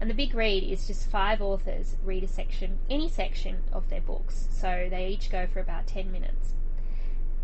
And 0.00 0.08
the 0.08 0.14
Big 0.14 0.34
Read 0.34 0.62
is 0.62 0.86
just 0.86 1.10
five 1.10 1.42
authors 1.42 1.96
read 2.04 2.22
a 2.22 2.28
section, 2.28 2.78
any 2.88 3.08
section 3.08 3.64
of 3.72 3.88
their 3.90 4.00
books. 4.00 4.46
So 4.52 4.86
they 4.88 5.08
each 5.08 5.30
go 5.30 5.46
for 5.46 5.58
about 5.58 5.88
10 5.88 6.12
minutes. 6.12 6.52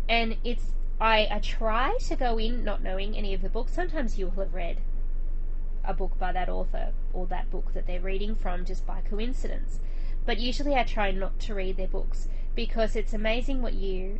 And 0.07 0.37
it's, 0.43 0.71
I, 1.01 1.27
I 1.29 1.39
try 1.39 1.97
to 1.97 2.15
go 2.15 2.37
in 2.37 2.63
not 2.63 2.81
knowing 2.81 3.17
any 3.17 3.33
of 3.33 3.41
the 3.41 3.49
books. 3.49 3.73
Sometimes 3.73 4.17
you'll 4.17 4.31
have 4.31 4.53
read 4.53 4.77
a 5.87 5.93
book 5.93 6.17
by 6.19 6.31
that 6.31 6.49
author 6.49 6.91
or 7.13 7.25
that 7.27 7.49
book 7.49 7.73
that 7.73 7.87
they're 7.87 8.01
reading 8.01 8.35
from 8.35 8.65
just 8.65 8.85
by 8.85 9.01
coincidence. 9.01 9.79
But 10.25 10.39
usually 10.39 10.75
I 10.75 10.83
try 10.83 11.11
not 11.11 11.39
to 11.41 11.53
read 11.53 11.77
their 11.77 11.87
books 11.87 12.27
because 12.55 12.95
it's 12.95 13.13
amazing 13.13 13.61
what 13.61 13.73
you 13.73 14.19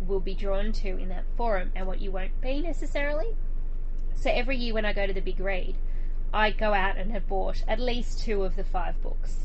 will 0.00 0.20
be 0.20 0.34
drawn 0.34 0.72
to 0.72 0.98
in 0.98 1.08
that 1.08 1.24
forum 1.36 1.70
and 1.74 1.86
what 1.86 2.00
you 2.00 2.10
won't 2.10 2.40
be 2.40 2.60
necessarily. 2.60 3.34
So 4.16 4.30
every 4.30 4.56
year 4.56 4.74
when 4.74 4.84
I 4.84 4.92
go 4.92 5.06
to 5.06 5.12
the 5.12 5.20
big 5.20 5.40
read, 5.40 5.76
I 6.32 6.50
go 6.50 6.74
out 6.74 6.96
and 6.96 7.12
have 7.12 7.28
bought 7.28 7.62
at 7.68 7.78
least 7.78 8.20
two 8.24 8.42
of 8.42 8.56
the 8.56 8.64
five 8.64 9.00
books. 9.02 9.44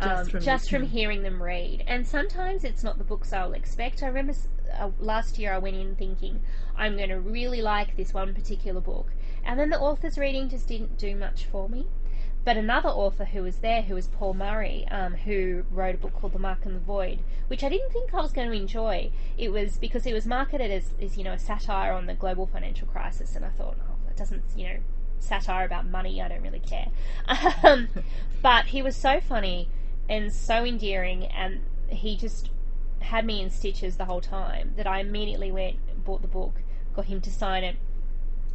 Just 0.00 0.20
um, 0.20 0.26
from 0.26 0.40
just 0.40 0.70
from 0.70 0.82
hearing 0.84 1.22
them 1.22 1.42
read. 1.42 1.84
And 1.86 2.06
sometimes 2.06 2.64
it's 2.64 2.82
not 2.82 2.98
the 2.98 3.04
books 3.04 3.32
I'll 3.32 3.52
expect. 3.52 4.02
I 4.02 4.06
remember 4.06 4.34
uh, 4.78 4.90
last 4.98 5.38
year 5.38 5.52
I 5.52 5.58
went 5.58 5.76
in 5.76 5.94
thinking, 5.94 6.40
I'm 6.76 6.96
going 6.96 7.10
to 7.10 7.20
really 7.20 7.62
like 7.62 7.96
this 7.96 8.14
one 8.14 8.34
particular 8.34 8.80
book. 8.80 9.12
And 9.44 9.58
then 9.58 9.70
the 9.70 9.80
author's 9.80 10.18
reading 10.18 10.48
just 10.48 10.68
didn't 10.68 10.98
do 10.98 11.16
much 11.16 11.44
for 11.44 11.68
me. 11.68 11.86
But 12.44 12.56
another 12.56 12.88
author 12.88 13.24
who 13.24 13.42
was 13.42 13.58
there, 13.58 13.82
who 13.82 13.94
was 13.94 14.08
Paul 14.08 14.34
Murray, 14.34 14.86
um, 14.90 15.14
who 15.14 15.64
wrote 15.70 15.94
a 15.94 15.98
book 15.98 16.14
called 16.14 16.32
The 16.32 16.40
Mark 16.40 16.66
and 16.66 16.74
the 16.74 16.80
Void, 16.80 17.20
which 17.46 17.62
I 17.62 17.68
didn't 17.68 17.92
think 17.92 18.12
I 18.12 18.20
was 18.20 18.32
going 18.32 18.50
to 18.50 18.56
enjoy. 18.56 19.12
It 19.38 19.52
was 19.52 19.76
because 19.76 20.06
it 20.06 20.12
was 20.12 20.26
marketed 20.26 20.70
as, 20.70 20.92
as 21.00 21.16
you 21.16 21.22
know, 21.22 21.32
a 21.32 21.38
satire 21.38 21.92
on 21.92 22.06
the 22.06 22.14
global 22.14 22.46
financial 22.46 22.88
crisis, 22.88 23.36
and 23.36 23.44
I 23.44 23.50
thought, 23.50 23.76
oh, 23.80 23.94
that 24.06 24.16
doesn't, 24.16 24.42
you 24.56 24.64
know, 24.64 24.76
satire 25.20 25.64
about 25.64 25.86
money, 25.86 26.20
I 26.20 26.28
don't 26.28 26.42
really 26.42 26.60
care. 26.60 26.88
Um, 27.62 27.88
but 28.42 28.66
he 28.66 28.82
was 28.82 28.96
so 28.96 29.20
funny 29.20 29.68
and 30.08 30.32
so 30.32 30.64
endearing, 30.64 31.26
and 31.26 31.60
he 31.88 32.16
just 32.16 32.50
had 32.98 33.24
me 33.24 33.40
in 33.40 33.50
stitches 33.50 33.96
the 33.96 34.06
whole 34.06 34.20
time 34.20 34.72
that 34.76 34.86
I 34.86 34.98
immediately 34.98 35.52
went, 35.52 35.76
bought 36.04 36.22
the 36.22 36.28
book, 36.28 36.60
got 36.94 37.04
him 37.04 37.20
to 37.20 37.30
sign 37.30 37.62
it, 37.62 37.76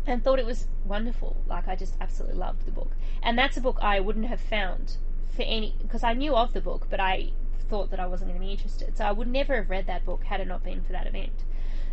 and 0.07 0.23
thought 0.23 0.39
it 0.39 0.45
was 0.45 0.67
wonderful. 0.85 1.35
Like 1.47 1.67
I 1.67 1.75
just 1.75 1.95
absolutely 2.01 2.37
loved 2.37 2.65
the 2.65 2.71
book, 2.71 2.91
and 3.21 3.37
that's 3.37 3.57
a 3.57 3.61
book 3.61 3.77
I 3.81 3.99
wouldn't 3.99 4.27
have 4.27 4.41
found 4.41 4.97
for 5.35 5.43
any 5.43 5.75
because 5.81 6.03
I 6.03 6.13
knew 6.13 6.35
of 6.35 6.53
the 6.53 6.61
book, 6.61 6.87
but 6.89 6.99
I 6.99 7.31
thought 7.69 7.91
that 7.91 7.99
I 7.99 8.07
wasn't 8.07 8.29
going 8.31 8.39
to 8.39 8.45
be 8.45 8.51
interested. 8.51 8.97
So 8.97 9.05
I 9.05 9.11
would 9.11 9.27
never 9.27 9.55
have 9.57 9.69
read 9.69 9.85
that 9.87 10.05
book 10.05 10.23
had 10.23 10.39
it 10.39 10.47
not 10.47 10.63
been 10.63 10.81
for 10.81 10.93
that 10.93 11.05
event. 11.05 11.43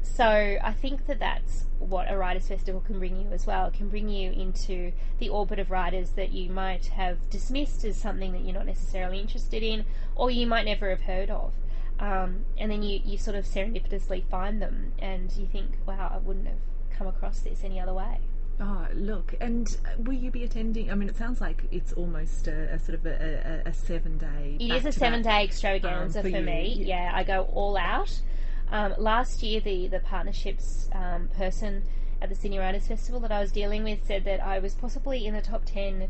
So 0.02 0.58
I 0.62 0.72
think 0.72 1.06
that 1.06 1.18
that's 1.18 1.64
what 1.78 2.10
a 2.10 2.16
writers' 2.16 2.46
festival 2.46 2.80
can 2.80 2.98
bring 2.98 3.20
you 3.20 3.30
as 3.32 3.46
well. 3.46 3.66
It 3.66 3.74
can 3.74 3.88
bring 3.88 4.08
you 4.08 4.30
into 4.30 4.92
the 5.18 5.28
orbit 5.28 5.58
of 5.58 5.70
writers 5.70 6.10
that 6.10 6.30
you 6.30 6.50
might 6.50 6.86
have 6.86 7.28
dismissed 7.30 7.84
as 7.84 7.96
something 7.96 8.32
that 8.32 8.42
you're 8.42 8.54
not 8.54 8.66
necessarily 8.66 9.18
interested 9.18 9.62
in, 9.62 9.84
or 10.14 10.30
you 10.30 10.46
might 10.46 10.66
never 10.66 10.90
have 10.90 11.02
heard 11.02 11.30
of. 11.30 11.52
Um, 11.98 12.44
and 12.58 12.70
then 12.70 12.82
you, 12.82 13.00
you 13.04 13.18
sort 13.18 13.36
of 13.36 13.44
serendipitously 13.44 14.24
find 14.28 14.60
them, 14.60 14.92
and 14.98 15.32
you 15.32 15.46
think, 15.46 15.78
wow, 15.86 16.12
I 16.14 16.18
wouldn't 16.18 16.46
have 16.46 16.58
come 16.96 17.06
across 17.06 17.40
this 17.40 17.64
any 17.64 17.80
other 17.80 17.94
way. 17.94 18.18
Oh, 18.60 18.86
look, 18.94 19.34
and 19.40 19.76
uh, 19.84 19.90
will 19.98 20.14
you 20.14 20.30
be 20.30 20.44
attending? 20.44 20.90
I 20.90 20.94
mean, 20.94 21.08
it 21.08 21.16
sounds 21.16 21.40
like 21.40 21.64
it's 21.72 21.92
almost 21.92 22.46
a, 22.46 22.72
a 22.72 22.78
sort 22.78 22.98
of 23.00 23.06
a, 23.06 23.62
a, 23.66 23.68
a 23.70 23.72
seven 23.72 24.16
day. 24.16 24.56
It 24.60 24.72
is 24.72 24.84
a 24.84 24.92
seven 24.92 25.22
day 25.22 25.42
extravaganza 25.42 26.20
um, 26.20 26.24
for, 26.24 26.30
for 26.30 26.40
me. 26.40 26.76
yeah. 26.78 27.04
Yeah, 27.04 27.12
I 27.14 27.24
go 27.24 27.48
all 27.52 27.76
out. 27.76 28.20
Um, 28.70 28.94
last 28.96 29.42
year, 29.42 29.60
the 29.60 29.88
the 29.88 29.98
partnerships 30.00 30.88
um, 30.92 31.28
person 31.36 31.82
at 32.22 32.28
the 32.28 32.34
Sydney 32.34 32.58
Writers 32.58 32.86
Festival 32.86 33.20
that 33.20 33.32
I 33.32 33.40
was 33.40 33.50
dealing 33.50 33.82
with 33.82 34.06
said 34.06 34.24
that 34.24 34.40
I 34.40 34.60
was 34.60 34.74
possibly 34.74 35.26
in 35.26 35.34
the 35.34 35.42
top 35.42 35.64
ten 35.64 36.08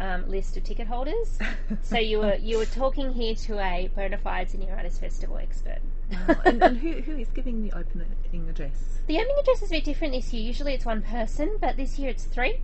um, 0.00 0.28
list 0.28 0.56
of 0.56 0.64
ticket 0.64 0.86
holders. 0.86 1.38
so 1.82 1.98
you 1.98 2.18
were 2.18 2.36
you 2.36 2.58
were 2.58 2.66
talking 2.66 3.12
here 3.12 3.34
to 3.34 3.58
a 3.58 3.90
bona 3.94 4.18
fide 4.18 4.50
Sydney 4.50 4.68
Writers 4.70 4.98
Festival 4.98 5.38
expert. 5.38 5.78
Wow. 6.10 6.36
and, 6.44 6.62
and 6.62 6.76
who, 6.78 6.92
who 7.00 7.16
is 7.16 7.28
giving 7.28 7.62
the 7.62 7.72
opening 7.72 8.48
address? 8.48 8.98
The 9.06 9.16
opening 9.16 9.38
address 9.40 9.62
is 9.62 9.70
a 9.70 9.72
bit 9.72 9.84
different 9.84 10.12
this 10.12 10.32
year. 10.32 10.42
Usually 10.42 10.74
it's 10.74 10.84
one 10.84 11.02
person, 11.02 11.56
but 11.60 11.76
this 11.76 11.98
year 11.98 12.10
it's 12.10 12.24
three. 12.24 12.60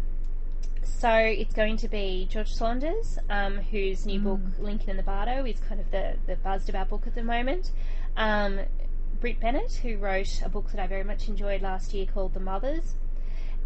So 0.83 1.11
it's 1.11 1.55
going 1.55 1.79
to 1.79 1.89
be 1.89 2.29
George 2.31 2.53
Saunders, 2.53 3.19
um, 3.31 3.57
whose 3.57 4.05
new 4.05 4.21
book 4.21 4.41
Lincoln 4.59 4.91
in 4.91 4.97
the 4.99 5.03
Bardo 5.03 5.47
is 5.47 5.59
kind 5.61 5.81
of 5.81 5.91
the, 5.91 6.17
the 6.27 6.37
buzzed 6.37 6.69
about 6.69 6.91
book 6.91 7.07
at 7.07 7.15
the 7.15 7.23
moment. 7.23 7.71
Um, 8.17 8.61
Brit 9.21 9.41
Bennett, 9.41 9.73
who 9.83 9.97
wrote 9.97 10.43
a 10.45 10.49
book 10.49 10.71
that 10.73 10.81
I 10.81 10.87
very 10.87 11.05
much 11.05 11.29
enjoyed 11.29 11.63
last 11.63 11.95
year 11.95 12.07
called 12.07 12.35
The 12.35 12.41
Mothers, 12.41 12.95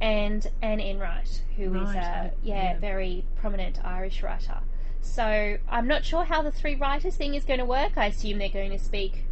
and 0.00 0.46
Anne 0.62 0.80
Enright, 0.80 1.42
who 1.57 1.74
is 1.74 1.88
Right, 1.88 1.96
a 1.96 2.00
I- 2.00 2.30
yeah, 2.42 2.72
yeah. 2.72 2.78
very 2.78 3.24
prominent 3.37 3.85
Irish 3.85 4.22
writer. 4.22 4.59
So 5.00 5.59
I'm 5.68 5.87
not 5.87 6.04
sure 6.04 6.24
how 6.24 6.42
the 6.42 6.50
three 6.50 6.74
writers 6.74 7.14
thing 7.16 7.35
is 7.35 7.44
going 7.44 7.61
to 7.61 7.64
work. 7.64 7.96
I 7.96 8.07
assume 8.07 8.38
they're 8.38 8.48
going 8.48 8.70
to 8.70 8.78
speak 8.78 9.24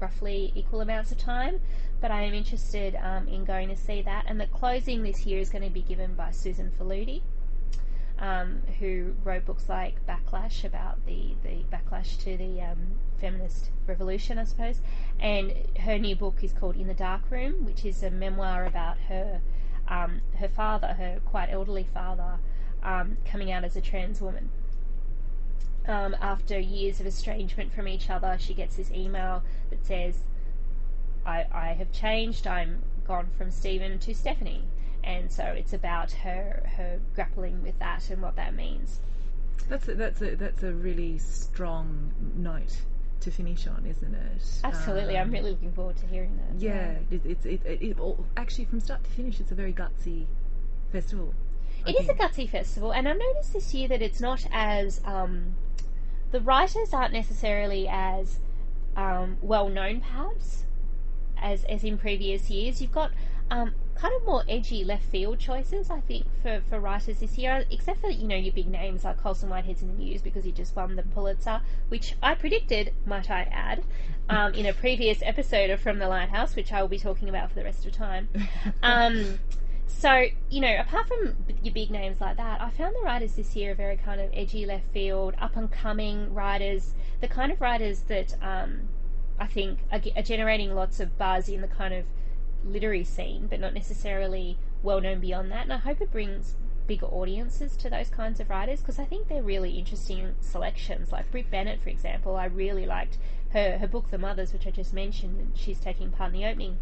roughly 0.00 0.52
equal 0.54 0.80
amounts 0.80 1.12
of 1.12 1.18
time, 1.18 1.60
but 2.00 2.10
I 2.10 2.22
am 2.22 2.34
interested 2.34 2.96
um, 3.00 3.28
in 3.28 3.44
going 3.44 3.68
to 3.68 3.76
see 3.76 4.02
that. 4.02 4.24
And 4.26 4.40
the 4.40 4.46
closing 4.48 5.02
this 5.02 5.24
year 5.24 5.38
is 5.40 5.48
going 5.48 5.62
to 5.64 5.70
be 5.70 5.82
given 5.82 6.14
by 6.14 6.32
Susan 6.32 6.72
Faludi, 6.76 7.22
um, 8.18 8.62
who 8.80 9.14
wrote 9.24 9.46
books 9.46 9.68
like 9.68 10.04
Backlash 10.06 10.64
about 10.64 11.04
the, 11.06 11.34
the 11.44 11.64
backlash 11.72 12.18
to 12.24 12.36
the 12.36 12.60
um, 12.60 12.78
feminist 13.20 13.70
revolution, 13.86 14.38
I 14.38 14.44
suppose. 14.44 14.80
And 15.20 15.52
her 15.78 15.98
new 15.98 16.16
book 16.16 16.42
is 16.42 16.52
called 16.52 16.76
In 16.76 16.88
the 16.88 16.94
Dark 16.94 17.22
Room, 17.30 17.64
which 17.64 17.84
is 17.84 18.02
a 18.02 18.10
memoir 18.10 18.66
about 18.66 18.98
her 19.08 19.40
um, 19.92 20.20
her 20.38 20.48
father, 20.48 20.88
her 20.88 21.20
quite 21.24 21.50
elderly 21.50 21.86
father, 21.92 22.38
um, 22.82 23.16
coming 23.24 23.52
out 23.52 23.64
as 23.64 23.76
a 23.76 23.80
trans 23.80 24.20
woman 24.20 24.48
um, 25.86 26.16
after 26.20 26.58
years 26.58 27.00
of 27.00 27.06
estrangement 27.06 27.72
from 27.72 27.88
each 27.88 28.08
other, 28.08 28.36
she 28.38 28.54
gets 28.54 28.76
this 28.76 28.90
email 28.92 29.42
that 29.70 29.84
says, 29.84 30.20
I, 31.26 31.46
I 31.52 31.68
have 31.72 31.92
changed, 31.92 32.46
I'm 32.46 32.82
gone 33.06 33.28
from 33.36 33.50
Stephen 33.50 33.98
to 34.00 34.14
Stephanie. 34.14 34.64
And 35.04 35.32
so 35.32 35.44
it's 35.44 35.72
about 35.72 36.12
her, 36.12 36.62
her 36.76 37.00
grappling 37.14 37.62
with 37.62 37.78
that 37.80 38.08
and 38.10 38.22
what 38.22 38.36
that 38.36 38.54
means. 38.54 39.00
That's 39.68 39.88
a, 39.88 39.94
that's 39.94 40.20
a 40.22 40.34
that's 40.36 40.62
a 40.62 40.72
really 40.72 41.18
strong 41.18 42.12
note 42.36 42.82
to 43.22 43.30
finish 43.30 43.66
on, 43.66 43.84
isn't 43.86 44.14
it? 44.14 44.42
Absolutely, 44.64 45.16
I'm 45.16 45.28
Um, 45.28 45.32
really 45.32 45.50
looking 45.50 45.72
forward 45.72 45.96
to 45.96 46.06
hearing 46.06 46.38
that. 46.38 46.60
Yeah, 46.60 46.96
it, 47.10 47.22
it's 47.24 47.46
it, 47.46 47.60
it, 47.64 47.82
it, 47.82 47.98
all, 47.98 48.24
actually 48.36 48.66
from 48.66 48.80
start 48.80 49.02
to 49.04 49.10
finish, 49.10 49.40
it's 49.40 49.50
a 49.52 49.54
very 49.54 49.72
gutsy 49.72 50.26
festival. 50.90 51.34
I 51.86 51.90
It 51.90 52.00
is 52.00 52.08
a 52.08 52.14
gutsy 52.14 52.48
festival, 52.48 52.92
and 52.92 53.08
I've 53.08 53.18
noticed 53.18 53.52
this 53.52 53.74
year 53.74 53.88
that 53.88 54.02
it's 54.02 54.20
not 54.20 54.46
as 54.52 55.00
um, 55.04 55.54
the 56.30 56.40
writers 56.40 56.92
aren't 56.92 57.12
necessarily 57.12 57.88
as 57.88 58.38
um, 58.96 59.36
well 59.40 59.68
known, 59.68 60.00
perhaps, 60.00 60.64
as 61.36 61.64
as 61.64 61.82
in 61.84 61.98
previous 61.98 62.50
years. 62.50 62.80
You've 62.80 62.92
got 62.92 63.10
um, 63.50 63.74
kind 63.94 64.14
of 64.14 64.24
more 64.24 64.42
edgy 64.48 64.84
left 64.84 65.04
field 65.04 65.38
choices, 65.38 65.90
I 65.90 66.00
think, 66.00 66.26
for, 66.42 66.62
for 66.68 66.80
writers 66.80 67.20
this 67.20 67.38
year, 67.38 67.64
except 67.70 68.00
for, 68.00 68.10
you 68.10 68.26
know, 68.26 68.36
your 68.36 68.52
big 68.52 68.68
names 68.68 69.04
like 69.04 69.22
Colson 69.22 69.48
Whitehead's 69.48 69.82
in 69.82 69.88
the 69.88 69.94
news 69.94 70.22
because 70.22 70.44
he 70.44 70.52
just 70.52 70.74
won 70.74 70.96
the 70.96 71.02
Pulitzer, 71.02 71.60
which 71.88 72.14
I 72.22 72.34
predicted, 72.34 72.94
might 73.06 73.30
I 73.30 73.42
add, 73.42 73.84
um, 74.28 74.54
in 74.54 74.66
a 74.66 74.72
previous 74.72 75.22
episode 75.22 75.70
of 75.70 75.80
From 75.80 75.98
the 75.98 76.08
Lighthouse, 76.08 76.56
which 76.56 76.72
I 76.72 76.80
will 76.80 76.88
be 76.88 76.98
talking 76.98 77.28
about 77.28 77.50
for 77.50 77.56
the 77.56 77.64
rest 77.64 77.86
of 77.86 77.92
time. 77.92 78.28
Um, 78.82 79.38
so, 79.86 80.26
you 80.50 80.60
know, 80.60 80.76
apart 80.80 81.06
from 81.06 81.36
your 81.62 81.72
big 81.72 81.90
names 81.90 82.20
like 82.20 82.36
that, 82.36 82.60
I 82.60 82.70
found 82.70 82.96
the 82.96 83.02
writers 83.04 83.34
this 83.34 83.54
year 83.54 83.72
are 83.72 83.74
very 83.74 83.96
kind 83.96 84.20
of 84.20 84.30
edgy 84.32 84.66
left 84.66 84.86
field, 84.92 85.34
up 85.38 85.56
and 85.56 85.70
coming 85.70 86.34
writers, 86.34 86.94
the 87.20 87.28
kind 87.28 87.52
of 87.52 87.60
writers 87.60 88.00
that 88.08 88.34
um, 88.42 88.88
I 89.38 89.46
think 89.46 89.78
are, 89.92 90.00
are 90.16 90.22
generating 90.22 90.74
lots 90.74 90.98
of 90.98 91.16
buzz 91.18 91.48
in 91.48 91.60
the 91.60 91.68
kind 91.68 91.94
of 91.94 92.04
literary 92.64 93.04
scene, 93.04 93.46
but 93.48 93.60
not 93.60 93.74
necessarily 93.74 94.58
well 94.82 95.00
known 95.00 95.20
beyond 95.20 95.50
that. 95.50 95.64
And 95.64 95.72
I 95.72 95.78
hope 95.78 96.00
it 96.00 96.12
brings 96.12 96.54
bigger 96.86 97.06
audiences 97.06 97.76
to 97.76 97.88
those 97.88 98.08
kinds 98.08 98.40
of 98.40 98.50
writers 98.50 98.80
because 98.80 98.98
I 98.98 99.04
think 99.04 99.28
they're 99.28 99.42
really 99.42 99.78
interesting 99.78 100.34
selections. 100.40 101.12
Like 101.12 101.30
Brit 101.30 101.50
Bennett, 101.50 101.80
for 101.80 101.88
example, 101.88 102.36
I 102.36 102.46
really 102.46 102.86
liked 102.86 103.18
her 103.52 103.78
her 103.78 103.86
book 103.86 104.10
The 104.10 104.18
Mothers, 104.18 104.52
which 104.52 104.66
I 104.66 104.70
just 104.70 104.92
mentioned, 104.92 105.38
and 105.38 105.52
she's 105.56 105.78
taking 105.78 106.10
part 106.10 106.32
in 106.32 106.40
the 106.40 106.46
opening. 106.46 106.78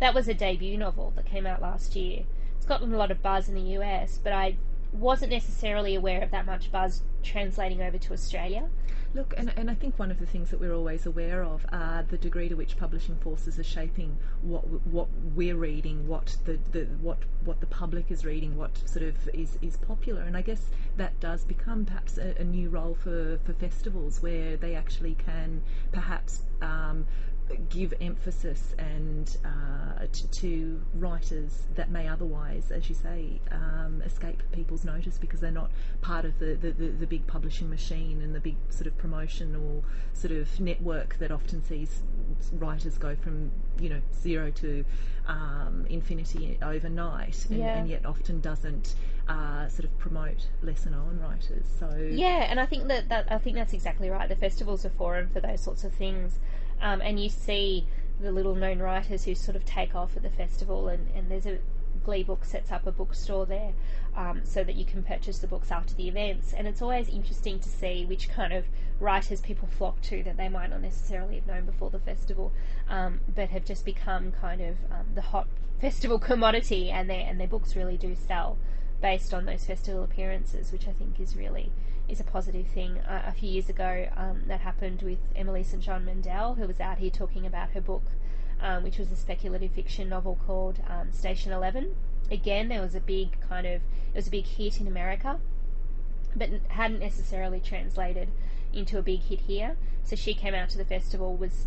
That 0.00 0.14
was 0.14 0.28
a 0.28 0.34
debut 0.34 0.78
novel 0.78 1.12
that 1.16 1.26
came 1.26 1.46
out 1.46 1.60
last 1.60 1.96
year. 1.96 2.24
It's 2.56 2.66
gotten 2.66 2.92
a 2.92 2.96
lot 2.96 3.10
of 3.10 3.22
buzz 3.22 3.48
in 3.48 3.54
the 3.54 3.78
US, 3.78 4.18
but 4.22 4.32
I 4.32 4.56
wasn't 4.92 5.32
necessarily 5.32 5.94
aware 5.94 6.22
of 6.22 6.30
that 6.30 6.46
much 6.46 6.72
buzz 6.72 7.02
translating 7.22 7.82
over 7.82 7.98
to 7.98 8.12
Australia. 8.12 8.68
Look, 9.18 9.34
and, 9.36 9.52
and 9.56 9.68
I 9.68 9.74
think 9.74 9.98
one 9.98 10.12
of 10.12 10.20
the 10.20 10.26
things 10.26 10.48
that 10.50 10.60
we're 10.60 10.72
always 10.72 11.04
aware 11.04 11.42
of 11.42 11.66
are 11.72 12.04
the 12.08 12.16
degree 12.16 12.48
to 12.48 12.54
which 12.54 12.76
publishing 12.76 13.16
forces 13.16 13.58
are 13.58 13.64
shaping 13.64 14.16
what 14.42 14.62
what 14.86 15.08
we're 15.34 15.56
reading, 15.56 16.06
what 16.06 16.36
the, 16.44 16.56
the 16.70 16.84
what 17.02 17.18
what 17.44 17.58
the 17.58 17.66
public 17.66 18.12
is 18.12 18.24
reading, 18.24 18.56
what 18.56 18.78
sort 18.88 19.04
of 19.04 19.16
is, 19.34 19.58
is 19.60 19.76
popular, 19.76 20.22
and 20.22 20.36
I 20.36 20.42
guess 20.42 20.70
that 20.98 21.18
does 21.18 21.42
become 21.42 21.84
perhaps 21.84 22.16
a, 22.16 22.36
a 22.38 22.44
new 22.44 22.70
role 22.70 22.94
for, 22.94 23.40
for 23.44 23.54
festivals 23.54 24.22
where 24.22 24.56
they 24.56 24.76
actually 24.76 25.16
can 25.16 25.62
perhaps 25.90 26.42
um, 26.62 27.04
give 27.68 27.94
emphasis 28.00 28.74
and 28.78 29.36
uh, 29.44 30.06
to, 30.12 30.28
to, 30.30 30.80
writers 30.94 31.62
that 31.74 31.90
may 31.90 32.08
otherwise, 32.08 32.70
as 32.70 32.88
you 32.88 32.94
say, 32.94 33.40
um, 33.50 34.02
escape 34.04 34.42
people's 34.52 34.84
notice 34.84 35.18
because 35.18 35.40
they're 35.40 35.50
not 35.50 35.70
part 36.00 36.24
of 36.24 36.38
the, 36.38 36.54
the, 36.54 36.70
the, 36.72 36.88
the, 36.88 37.06
big 37.06 37.26
publishing 37.26 37.70
machine 37.70 38.20
and 38.22 38.34
the 38.34 38.40
big 38.40 38.56
sort 38.70 38.86
of 38.86 38.96
promotional 38.98 39.84
sort 40.12 40.32
of 40.32 40.60
network 40.60 41.18
that 41.18 41.30
often 41.30 41.62
sees 41.64 42.02
writers 42.52 42.98
go 42.98 43.16
from 43.16 43.50
you 43.80 43.88
know 43.88 44.00
zero 44.20 44.50
to 44.50 44.84
um, 45.26 45.86
infinity 45.88 46.58
overnight, 46.62 47.46
and, 47.50 47.58
yeah. 47.58 47.78
and, 47.78 47.88
yet 47.88 48.06
often 48.06 48.40
doesn't 48.40 48.94
uh, 49.28 49.68
sort 49.68 49.84
of 49.84 49.98
promote 49.98 50.46
lesser 50.62 50.90
known 50.90 51.20
writers. 51.22 51.66
So 51.78 52.08
yeah, 52.10 52.46
and 52.50 52.58
I 52.58 52.66
think 52.66 52.88
that, 52.88 53.08
that 53.10 53.30
I 53.30 53.38
think 53.38 53.56
that's 53.56 53.74
exactly 53.74 54.10
right. 54.10 54.28
The 54.28 54.36
festival's 54.36 54.84
a 54.84 54.90
forum 54.90 55.28
for 55.32 55.40
those 55.40 55.60
sorts 55.60 55.84
of 55.84 55.92
things. 55.92 56.38
Um, 56.80 57.00
and 57.00 57.20
you 57.20 57.28
see 57.28 57.86
the 58.20 58.32
little 58.32 58.54
known 58.54 58.78
writers 58.80 59.24
who 59.24 59.34
sort 59.34 59.56
of 59.56 59.64
take 59.64 59.94
off 59.94 60.16
at 60.16 60.22
the 60.22 60.30
festival, 60.30 60.88
and, 60.88 61.08
and 61.14 61.30
there's 61.30 61.46
a 61.46 61.58
Glee 62.04 62.22
Book 62.22 62.44
sets 62.44 62.72
up 62.72 62.86
a 62.86 62.92
bookstore 62.92 63.44
there 63.44 63.72
um, 64.16 64.40
so 64.44 64.64
that 64.64 64.76
you 64.76 64.84
can 64.84 65.02
purchase 65.02 65.38
the 65.38 65.46
books 65.46 65.70
after 65.70 65.94
the 65.94 66.08
events. 66.08 66.52
And 66.52 66.66
it's 66.66 66.80
always 66.80 67.08
interesting 67.08 67.60
to 67.60 67.68
see 67.68 68.04
which 68.04 68.28
kind 68.30 68.52
of 68.52 68.64
writers 69.00 69.40
people 69.40 69.68
flock 69.68 70.00
to 70.02 70.22
that 70.22 70.36
they 70.36 70.48
might 70.48 70.70
not 70.70 70.80
necessarily 70.80 71.36
have 71.36 71.46
known 71.46 71.66
before 71.66 71.90
the 71.90 71.98
festival, 71.98 72.52
um, 72.88 73.20
but 73.34 73.50
have 73.50 73.64
just 73.64 73.84
become 73.84 74.32
kind 74.32 74.60
of 74.60 74.76
um, 74.90 75.06
the 75.14 75.20
hot 75.20 75.46
festival 75.80 76.18
commodity, 76.18 76.90
and 76.90 77.08
their 77.08 77.26
and 77.28 77.38
their 77.38 77.46
books 77.46 77.76
really 77.76 77.96
do 77.96 78.14
sell 78.14 78.56
based 79.00 79.32
on 79.32 79.44
those 79.44 79.64
festival 79.64 80.02
appearances, 80.02 80.72
which 80.72 80.88
I 80.88 80.92
think 80.92 81.20
is 81.20 81.36
really 81.36 81.70
is 82.08 82.20
a 82.20 82.24
positive 82.24 82.66
thing. 82.68 82.98
Uh, 82.98 83.22
a 83.26 83.32
few 83.32 83.50
years 83.50 83.68
ago, 83.68 84.08
um, 84.16 84.42
that 84.46 84.60
happened 84.60 85.02
with 85.02 85.18
Emily 85.36 85.62
St 85.62 85.82
John 85.82 86.04
Mandel, 86.04 86.54
who 86.54 86.66
was 86.66 86.80
out 86.80 86.98
here 86.98 87.10
talking 87.10 87.46
about 87.46 87.70
her 87.70 87.80
book, 87.80 88.04
um, 88.60 88.82
which 88.82 88.98
was 88.98 89.12
a 89.12 89.16
speculative 89.16 89.72
fiction 89.72 90.08
novel 90.08 90.38
called 90.46 90.80
um, 90.88 91.12
Station 91.12 91.52
Eleven. 91.52 91.94
Again, 92.30 92.68
there 92.68 92.80
was 92.80 92.94
a 92.94 93.00
big 93.00 93.40
kind 93.40 93.66
of 93.66 93.82
it 94.12 94.16
was 94.16 94.26
a 94.26 94.30
big 94.30 94.46
hit 94.46 94.80
in 94.80 94.86
America, 94.86 95.38
but 96.34 96.50
hadn't 96.68 97.00
necessarily 97.00 97.60
translated 97.60 98.28
into 98.72 98.98
a 98.98 99.02
big 99.02 99.20
hit 99.20 99.40
here. 99.40 99.76
So 100.04 100.16
she 100.16 100.34
came 100.34 100.54
out 100.54 100.70
to 100.70 100.78
the 100.78 100.84
festival 100.84 101.36
was 101.36 101.66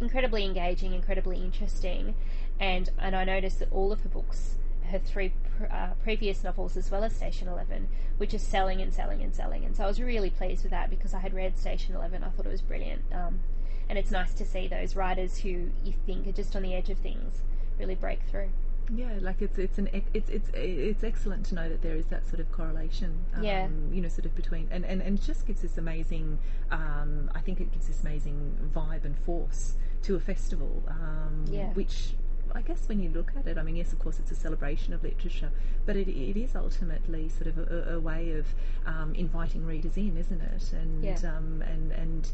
incredibly 0.00 0.44
engaging, 0.44 0.92
incredibly 0.92 1.38
interesting, 1.38 2.14
and 2.60 2.90
and 2.98 3.14
I 3.16 3.24
noticed 3.24 3.58
that 3.58 3.72
all 3.72 3.92
of 3.92 4.00
her 4.00 4.08
books 4.08 4.56
her 4.90 4.98
three 4.98 5.32
pr- 5.58 5.66
uh, 5.66 5.90
previous 6.02 6.44
novels 6.44 6.76
as 6.76 6.90
well 6.90 7.04
as 7.04 7.14
Station 7.14 7.48
Eleven, 7.48 7.88
which 8.18 8.34
is 8.34 8.42
selling 8.42 8.80
and 8.80 8.92
selling 8.92 9.22
and 9.22 9.34
selling. 9.34 9.64
And 9.64 9.76
so 9.76 9.84
I 9.84 9.86
was 9.86 10.00
really 10.00 10.30
pleased 10.30 10.62
with 10.62 10.70
that 10.70 10.90
because 10.90 11.14
I 11.14 11.20
had 11.20 11.34
read 11.34 11.58
Station 11.58 11.94
Eleven. 11.94 12.24
I 12.24 12.30
thought 12.30 12.46
it 12.46 12.52
was 12.52 12.62
brilliant, 12.62 13.02
um, 13.12 13.40
and 13.88 13.98
it's 13.98 14.10
nice 14.10 14.34
to 14.34 14.44
see 14.44 14.68
those 14.68 14.96
writers 14.96 15.38
who 15.38 15.70
you 15.84 15.94
think 16.06 16.26
are 16.26 16.32
just 16.32 16.54
on 16.56 16.62
the 16.62 16.74
edge 16.74 16.90
of 16.90 16.98
things 16.98 17.42
really 17.78 17.94
break 17.94 18.22
through. 18.30 18.50
Yeah, 18.94 19.12
like 19.20 19.40
it's 19.40 19.58
it's 19.58 19.78
an 19.78 19.88
it's 19.92 20.28
it's 20.28 20.50
it's 20.52 21.04
excellent 21.04 21.46
to 21.46 21.54
know 21.54 21.68
that 21.68 21.80
there 21.80 21.96
is 21.96 22.04
that 22.06 22.26
sort 22.26 22.40
of 22.40 22.52
correlation. 22.52 23.18
Um, 23.34 23.42
yeah. 23.42 23.68
You 23.90 24.02
know, 24.02 24.08
sort 24.08 24.26
of 24.26 24.34
between 24.34 24.68
and 24.70 24.84
and 24.84 25.00
and 25.00 25.18
it 25.18 25.22
just 25.22 25.46
gives 25.46 25.62
this 25.62 25.78
amazing. 25.78 26.38
Um, 26.70 27.30
I 27.34 27.40
think 27.40 27.60
it 27.60 27.72
gives 27.72 27.86
this 27.86 28.02
amazing 28.02 28.70
vibe 28.74 29.04
and 29.04 29.16
force 29.20 29.76
to 30.02 30.16
a 30.16 30.20
festival. 30.20 30.82
Um, 30.86 31.46
yeah. 31.50 31.68
Which 31.72 32.14
I 32.54 32.62
guess 32.62 32.88
when 32.88 33.00
you 33.00 33.10
look 33.10 33.32
at 33.36 33.46
it, 33.46 33.58
I 33.58 33.62
mean, 33.62 33.76
yes, 33.76 33.92
of 33.92 33.98
course, 33.98 34.18
it's 34.18 34.30
a 34.30 34.36
celebration 34.36 34.92
of 34.94 35.02
literature, 35.02 35.50
but 35.86 35.96
it, 35.96 36.08
it 36.08 36.38
is 36.38 36.54
ultimately 36.54 37.28
sort 37.28 37.48
of 37.48 37.58
a, 37.58 37.94
a 37.94 38.00
way 38.00 38.32
of 38.32 38.46
um, 38.86 39.14
inviting 39.14 39.66
readers 39.66 39.96
in, 39.96 40.16
isn't 40.16 40.40
it? 40.40 40.72
And 40.72 41.04
yeah. 41.04 41.18
um, 41.36 41.62
and 41.62 41.92
and 41.92 42.30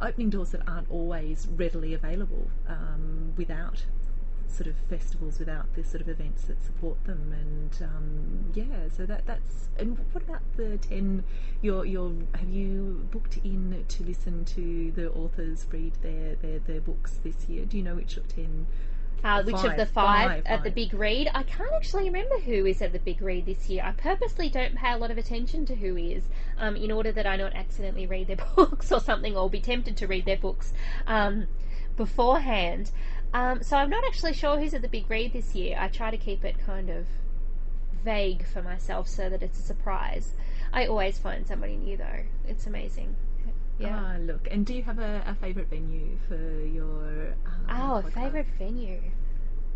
opening 0.00 0.30
doors 0.30 0.50
that 0.50 0.62
aren't 0.68 0.90
always 0.90 1.46
readily 1.56 1.94
available 1.94 2.50
um, 2.68 3.32
without 3.36 3.84
sort 4.48 4.66
of 4.68 4.76
festivals 4.88 5.38
without 5.40 5.66
the 5.74 5.82
sort 5.82 6.00
of 6.00 6.08
events 6.08 6.44
that 6.44 6.62
support 6.64 7.02
them 7.04 7.32
and 7.32 7.82
um, 7.82 8.44
yeah 8.54 8.88
so 8.96 9.04
that 9.04 9.26
that's 9.26 9.68
and 9.78 9.98
what 10.12 10.22
about 10.22 10.42
the 10.56 10.78
10 10.78 11.24
your 11.60 11.84
your 11.84 12.12
have 12.34 12.48
you 12.48 13.06
booked 13.10 13.38
in 13.42 13.84
to 13.88 14.04
listen 14.04 14.44
to 14.44 14.92
the 14.92 15.10
authors 15.12 15.66
read 15.72 15.92
their 16.02 16.36
their, 16.36 16.60
their 16.60 16.80
books 16.80 17.18
this 17.24 17.48
year 17.48 17.64
do 17.64 17.76
you 17.76 17.82
know 17.82 17.96
which 17.96 18.16
10 18.28 18.66
uh, 19.24 19.42
which 19.42 19.56
five, 19.56 19.64
of 19.64 19.76
the 19.76 19.86
five, 19.86 20.28
five 20.28 20.46
at 20.46 20.62
the 20.62 20.70
big 20.70 20.92
read? 20.92 21.30
I 21.34 21.42
can't 21.42 21.72
actually 21.74 22.04
remember 22.04 22.38
who 22.38 22.66
is 22.66 22.82
at 22.82 22.92
the 22.92 22.98
big 22.98 23.22
read 23.22 23.46
this 23.46 23.68
year. 23.68 23.82
I 23.84 23.92
purposely 23.92 24.48
don't 24.48 24.74
pay 24.76 24.92
a 24.92 24.98
lot 24.98 25.10
of 25.10 25.18
attention 25.18 25.64
to 25.66 25.74
who 25.74 25.96
is, 25.96 26.24
um, 26.58 26.76
in 26.76 26.92
order 26.92 27.10
that 27.12 27.26
I 27.26 27.36
not 27.36 27.54
accidentally 27.54 28.06
read 28.06 28.26
their 28.26 28.36
books 28.56 28.92
or 28.92 29.00
something, 29.00 29.36
or 29.36 29.48
be 29.48 29.60
tempted 29.60 29.96
to 29.96 30.06
read 30.06 30.26
their 30.26 30.36
books 30.36 30.72
um, 31.06 31.46
beforehand. 31.96 32.90
Um, 33.32 33.62
so 33.62 33.76
I'm 33.76 33.90
not 33.90 34.04
actually 34.04 34.34
sure 34.34 34.58
who's 34.58 34.74
at 34.74 34.82
the 34.82 34.88
big 34.88 35.10
read 35.10 35.32
this 35.32 35.54
year. 35.54 35.76
I 35.80 35.88
try 35.88 36.10
to 36.10 36.16
keep 36.16 36.44
it 36.44 36.56
kind 36.64 36.90
of 36.90 37.06
vague 38.04 38.46
for 38.46 38.62
myself 38.62 39.08
so 39.08 39.28
that 39.28 39.42
it's 39.42 39.58
a 39.58 39.62
surprise. 39.62 40.34
I 40.72 40.86
always 40.86 41.18
find 41.18 41.46
somebody 41.46 41.76
new 41.76 41.96
though. 41.96 42.24
It's 42.46 42.66
amazing. 42.66 43.16
Yeah. 43.78 44.14
Ah, 44.14 44.16
look. 44.20 44.48
And 44.50 44.64
do 44.64 44.74
you 44.74 44.82
have 44.84 44.98
a, 44.98 45.22
a 45.26 45.34
favourite 45.34 45.68
venue 45.68 46.16
for 46.28 46.36
your? 46.66 47.34
Um, 47.46 47.66
Oh, 47.68 47.96
a 47.96 48.10
favorite 48.10 48.46
venue. 48.58 49.00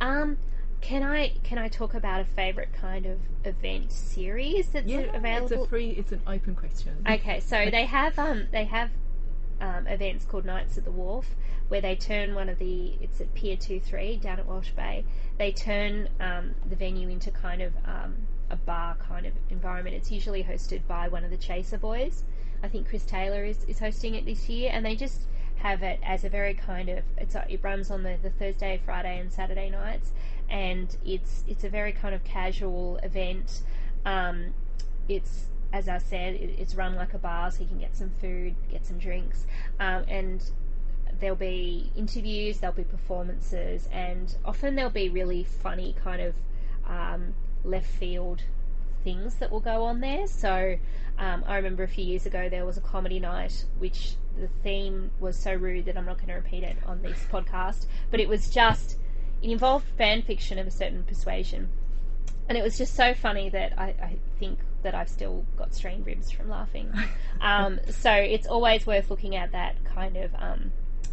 Um, 0.01 0.37
can 0.81 1.03
I 1.03 1.33
can 1.43 1.59
I 1.59 1.69
talk 1.69 1.95
about 1.95 2.21
a 2.21 2.25
favorite 2.25 2.73
kind 2.73 3.07
of 3.07 3.19
event 3.45 3.91
series 3.93 4.69
that's 4.69 4.87
Yeah, 4.87 5.01
available? 5.15 5.57
it's 5.57 5.67
a 5.67 5.69
free. 5.69 5.91
It's 5.91 6.13
an 6.13 6.23
open 6.27 6.55
question. 6.55 7.05
Okay, 7.09 7.41
so 7.41 7.69
they 7.71 7.87
have 7.87 8.17
um 8.19 8.47
they 8.53 8.65
have 8.65 8.91
um, 9.61 9.89
events 9.89 10.25
called 10.25 10.45
Nights 10.45 10.79
at 10.79 10.85
the 10.85 10.93
Wharf 10.93 11.35
where 11.67 11.81
they 11.81 11.97
turn 11.97 12.35
one 12.35 12.49
of 12.49 12.59
the 12.59 12.97
it's 13.01 13.21
at 13.21 13.33
Pier 13.35 13.57
Two 13.57 13.81
Three 13.81 14.17
down 14.17 14.39
at 14.39 14.47
Walsh 14.47 14.71
Bay. 14.71 15.05
They 15.37 15.53
turn 15.53 16.09
um, 16.21 16.55
the 16.69 16.77
venue 16.77 17.09
into 17.09 17.31
kind 17.31 17.61
of 17.61 17.73
um, 17.85 18.17
a 18.51 18.57
bar 18.57 18.97
kind 18.97 19.27
of 19.27 19.33
environment. 19.51 19.97
It's 19.97 20.11
usually 20.11 20.45
hosted 20.45 20.87
by 20.87 21.09
one 21.09 21.25
of 21.25 21.31
the 21.31 21.37
Chaser 21.37 21.79
Boys. 21.79 22.23
I 22.63 22.69
think 22.69 22.89
Chris 22.89 23.05
Taylor 23.05 23.45
is, 23.45 23.65
is 23.65 23.79
hosting 23.79 24.15
it 24.15 24.25
this 24.25 24.49
year, 24.49 24.71
and 24.73 24.85
they 24.85 24.97
just 24.97 25.23
have 25.57 25.83
it 25.83 25.99
as 26.05 26.25
a 26.25 26.29
very 26.29 26.55
kind 26.55 26.89
of 26.89 27.03
it's 27.17 27.35
it 27.35 27.61
runs 27.63 27.91
on 27.91 28.03
the, 28.03 28.17
the 28.23 28.31
Thursday, 28.31 28.81
Friday, 28.85 29.19
and 29.19 29.33
Saturday 29.33 29.71
nights, 29.71 30.13
and 30.49 30.97
it's 31.05 31.45
it's 31.47 31.65
a 31.65 31.69
very 31.69 31.93
kind 31.93 32.15
of 32.15 32.25
casual 32.25 32.99
event. 33.03 33.63
Um, 34.05 34.55
it's 35.09 35.47
as 35.73 35.89
I 35.89 35.99
said, 35.99 36.35
it, 36.35 36.57
it's 36.59 36.75
run 36.75 36.95
like 36.95 37.15
a 37.15 37.19
bar, 37.19 37.51
so 37.51 37.61
you 37.61 37.67
can 37.67 37.79
get 37.79 37.97
some 37.97 38.11
food, 38.21 38.55
get 38.71 38.87
some 38.87 38.99
drinks, 38.99 39.47
um, 39.79 40.05
and 40.09 40.43
there'll 41.21 41.37
be 41.37 41.91
interviews, 41.97 42.59
there'll 42.59 42.77
be 42.77 42.85
performances, 42.85 43.89
and 43.93 44.35
often 44.45 44.75
there'll 44.75 44.91
be 44.91 45.09
really 45.09 45.45
funny 45.45 45.95
kind 46.03 46.23
of 46.23 46.35
um, 46.87 47.35
left 47.65 47.91
field 47.91 48.43
things 49.09 49.37
that 49.37 49.51
will 49.51 49.61
go 49.61 49.85
on 49.85 50.01
there. 50.01 50.27
So 50.27 50.77
um, 51.19 51.43
I 51.47 51.57
remember 51.57 51.83
a 51.83 51.89
few 51.89 52.05
years 52.05 52.27
ago 52.27 52.51
there 52.51 52.67
was 52.67 52.77
a 52.77 52.83
comedy 52.83 53.19
night 53.19 53.65
which 53.79 54.17
the 54.39 54.49
theme 54.63 55.11
was 55.19 55.35
so 55.35 55.55
rude 55.55 55.87
that 55.87 55.97
I'm 55.97 56.05
not 56.05 56.17
going 56.19 56.29
to 56.29 56.35
repeat 56.35 56.63
it 56.63 56.77
on 56.85 57.01
this 57.01 57.19
podcast, 57.33 57.87
but 58.11 58.21
it 58.21 58.29
was 58.29 58.51
just 58.51 58.99
it 59.41 59.51
involved 59.51 59.87
fan 59.97 60.21
fiction 60.21 60.59
of 60.59 60.67
a 60.67 60.71
certain 60.71 61.05
persuasion. 61.05 61.71
And 62.51 62.59
it 62.59 62.63
was 62.63 62.77
just 62.77 62.95
so 62.95 63.15
funny 63.15 63.49
that 63.49 63.79
I, 63.79 63.95
I 64.11 64.17
think 64.39 64.59
that 64.83 64.95
I've 64.95 65.09
still 65.09 65.47
got 65.57 65.75
strained 65.75 66.05
ribs 66.07 66.31
from 66.31 66.51
laughing. 66.51 66.93
um, 67.41 67.81
so 67.89 68.13
it's 68.13 68.47
always 68.47 68.87
worth 68.87 69.11
looking 69.11 69.37
at 69.37 69.53
that 69.53 69.83
kind 69.87 70.19
of 70.19 70.35
um, 70.39 70.73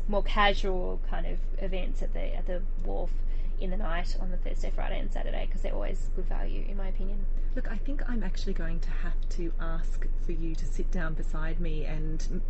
more 0.10 0.24
casual 0.24 1.00
kind 1.10 1.26
of 1.28 1.40
events 1.60 2.02
at 2.02 2.14
the 2.14 2.36
at 2.36 2.46
the 2.46 2.62
wharf 2.84 3.10
in 3.60 3.70
the 3.70 3.78
night 3.78 4.18
on 4.20 4.32
the 4.32 4.38
Thursday, 4.38 4.72
Friday, 4.74 5.00
and 5.00 5.12
Saturday 5.12 5.46
because 5.48 5.62
they're 5.62 5.74
always 5.74 6.10
good 6.16 6.26
value, 6.28 6.66
in 6.68 6.78
my 6.78 6.88
opinion. 6.88 7.26
Look, 7.56 7.72
I 7.72 7.78
think 7.78 8.02
I'm 8.10 8.24
actually 8.24 8.54
going 8.54 8.80
to 8.82 8.90
have 8.90 9.30
to 9.32 9.52
ask 9.60 10.06
for 10.26 10.32
you 10.34 10.56
to 10.56 10.66
sit 10.66 10.92
down 10.92 11.14
beside 11.14 11.60
me 11.60 11.86
and 11.86 12.42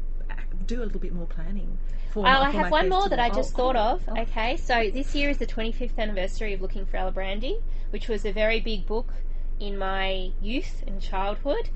do 0.66 0.82
a 0.82 0.86
little 0.86 1.00
bit 1.00 1.14
more 1.14 1.28
planning. 1.28 1.78
For 2.12 2.20
Oh, 2.20 2.24
my- 2.24 2.40
I 2.42 2.50
have 2.52 2.72
one 2.72 2.90
more 2.90 3.08
that 3.10 3.20
I 3.20 3.30
just 3.30 3.54
Oh, 3.54 3.58
thought 3.58 3.76
of. 3.76 4.04
Oh. 4.08 4.22
Okay, 4.22 4.58
so 4.58 4.90
this 4.90 5.14
year 5.14 5.30
is 5.30 5.38
the 5.38 5.46
25th 5.46 6.00
anniversary 6.00 6.54
of 6.54 6.62
Looking 6.62 6.86
for 6.86 6.98
Alibrandi, 6.98 7.62
which 7.92 8.08
was 8.08 8.26
a 8.26 8.32
very 8.32 8.60
big 8.60 8.86
book 8.86 9.14
in 9.60 9.78
my 9.78 10.32
youth 10.42 10.84
and 10.88 11.02
childhood. 11.02 11.70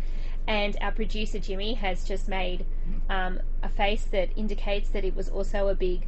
And 0.48 0.76
our 0.82 0.92
producer 0.92 1.38
Jimmy 1.38 1.76
has 1.76 2.04
just 2.04 2.28
made 2.28 2.66
um, 3.10 3.40
a 3.62 3.70
face 3.70 4.06
that 4.06 4.30
indicates 4.36 4.90
that 4.90 5.06
it 5.06 5.16
was 5.16 5.30
also 5.30 5.68
a 5.68 5.76
big 5.76 6.08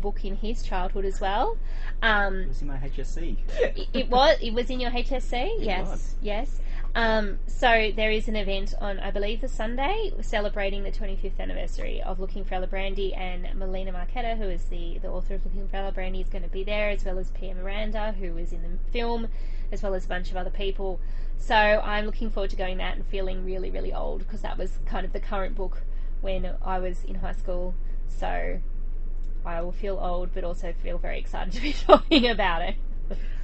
book 0.00 0.24
in 0.24 0.36
his 0.36 0.62
childhood 0.62 1.04
as 1.04 1.20
well. 1.20 1.56
Um, 2.02 2.40
It 2.40 2.48
was 2.48 2.62
in 2.62 2.68
my 2.68 2.76
HSC. 2.78 3.36
it, 3.60 3.88
it 3.92 4.08
was 4.08 4.38
it 4.40 4.52
was 4.52 4.70
in 4.70 4.80
your 4.80 4.90
HSC. 4.90 5.56
yes, 5.58 5.88
was. 5.88 6.14
yes. 6.20 6.60
Um, 6.94 7.38
so 7.46 7.92
there 7.94 8.10
is 8.10 8.26
an 8.26 8.34
event 8.34 8.74
on, 8.80 8.98
I 8.98 9.12
believe, 9.12 9.40
the 9.40 9.48
Sunday 9.48 10.12
celebrating 10.22 10.82
the 10.82 10.90
25th 10.90 11.38
anniversary 11.38 12.02
of 12.02 12.18
Looking 12.18 12.44
for 12.44 12.56
Alibrandi, 12.56 13.16
and 13.16 13.46
Melina 13.56 13.92
Marchetta, 13.92 14.36
who 14.36 14.48
is 14.48 14.64
the, 14.64 14.98
the 14.98 15.08
author 15.08 15.34
of 15.34 15.44
Looking 15.44 15.68
for 15.68 15.76
Alibrandi, 15.76 16.20
is 16.20 16.28
going 16.28 16.42
to 16.42 16.48
be 16.50 16.64
there, 16.64 16.90
as 16.90 17.04
well 17.04 17.18
as 17.20 17.30
Pia 17.30 17.54
Miranda, 17.54 18.12
who 18.18 18.34
was 18.34 18.52
in 18.52 18.62
the 18.62 18.90
film, 18.90 19.28
as 19.70 19.82
well 19.84 19.94
as 19.94 20.04
a 20.04 20.08
bunch 20.08 20.32
of 20.32 20.36
other 20.36 20.50
people. 20.50 21.00
So 21.38 21.54
I'm 21.54 22.06
looking 22.06 22.28
forward 22.28 22.50
to 22.50 22.56
going 22.56 22.78
that 22.78 22.96
and 22.96 23.06
feeling 23.06 23.44
really, 23.44 23.70
really 23.70 23.92
old 23.94 24.20
because 24.20 24.42
that 24.42 24.58
was 24.58 24.78
kind 24.84 25.06
of 25.06 25.12
the 25.12 25.20
current 25.20 25.54
book 25.54 25.82
when 26.20 26.54
I 26.62 26.80
was 26.80 27.04
in 27.04 27.14
high 27.16 27.32
school. 27.32 27.74
So 28.08 28.58
I 29.46 29.60
will 29.62 29.72
feel 29.72 29.98
old, 30.00 30.30
but 30.34 30.44
also 30.44 30.72
feel 30.82 30.98
very 30.98 31.18
excited 31.18 31.52
to 31.54 31.60
be 31.60 31.72
talking 31.86 32.28
about 32.28 32.62
it. 32.62 32.76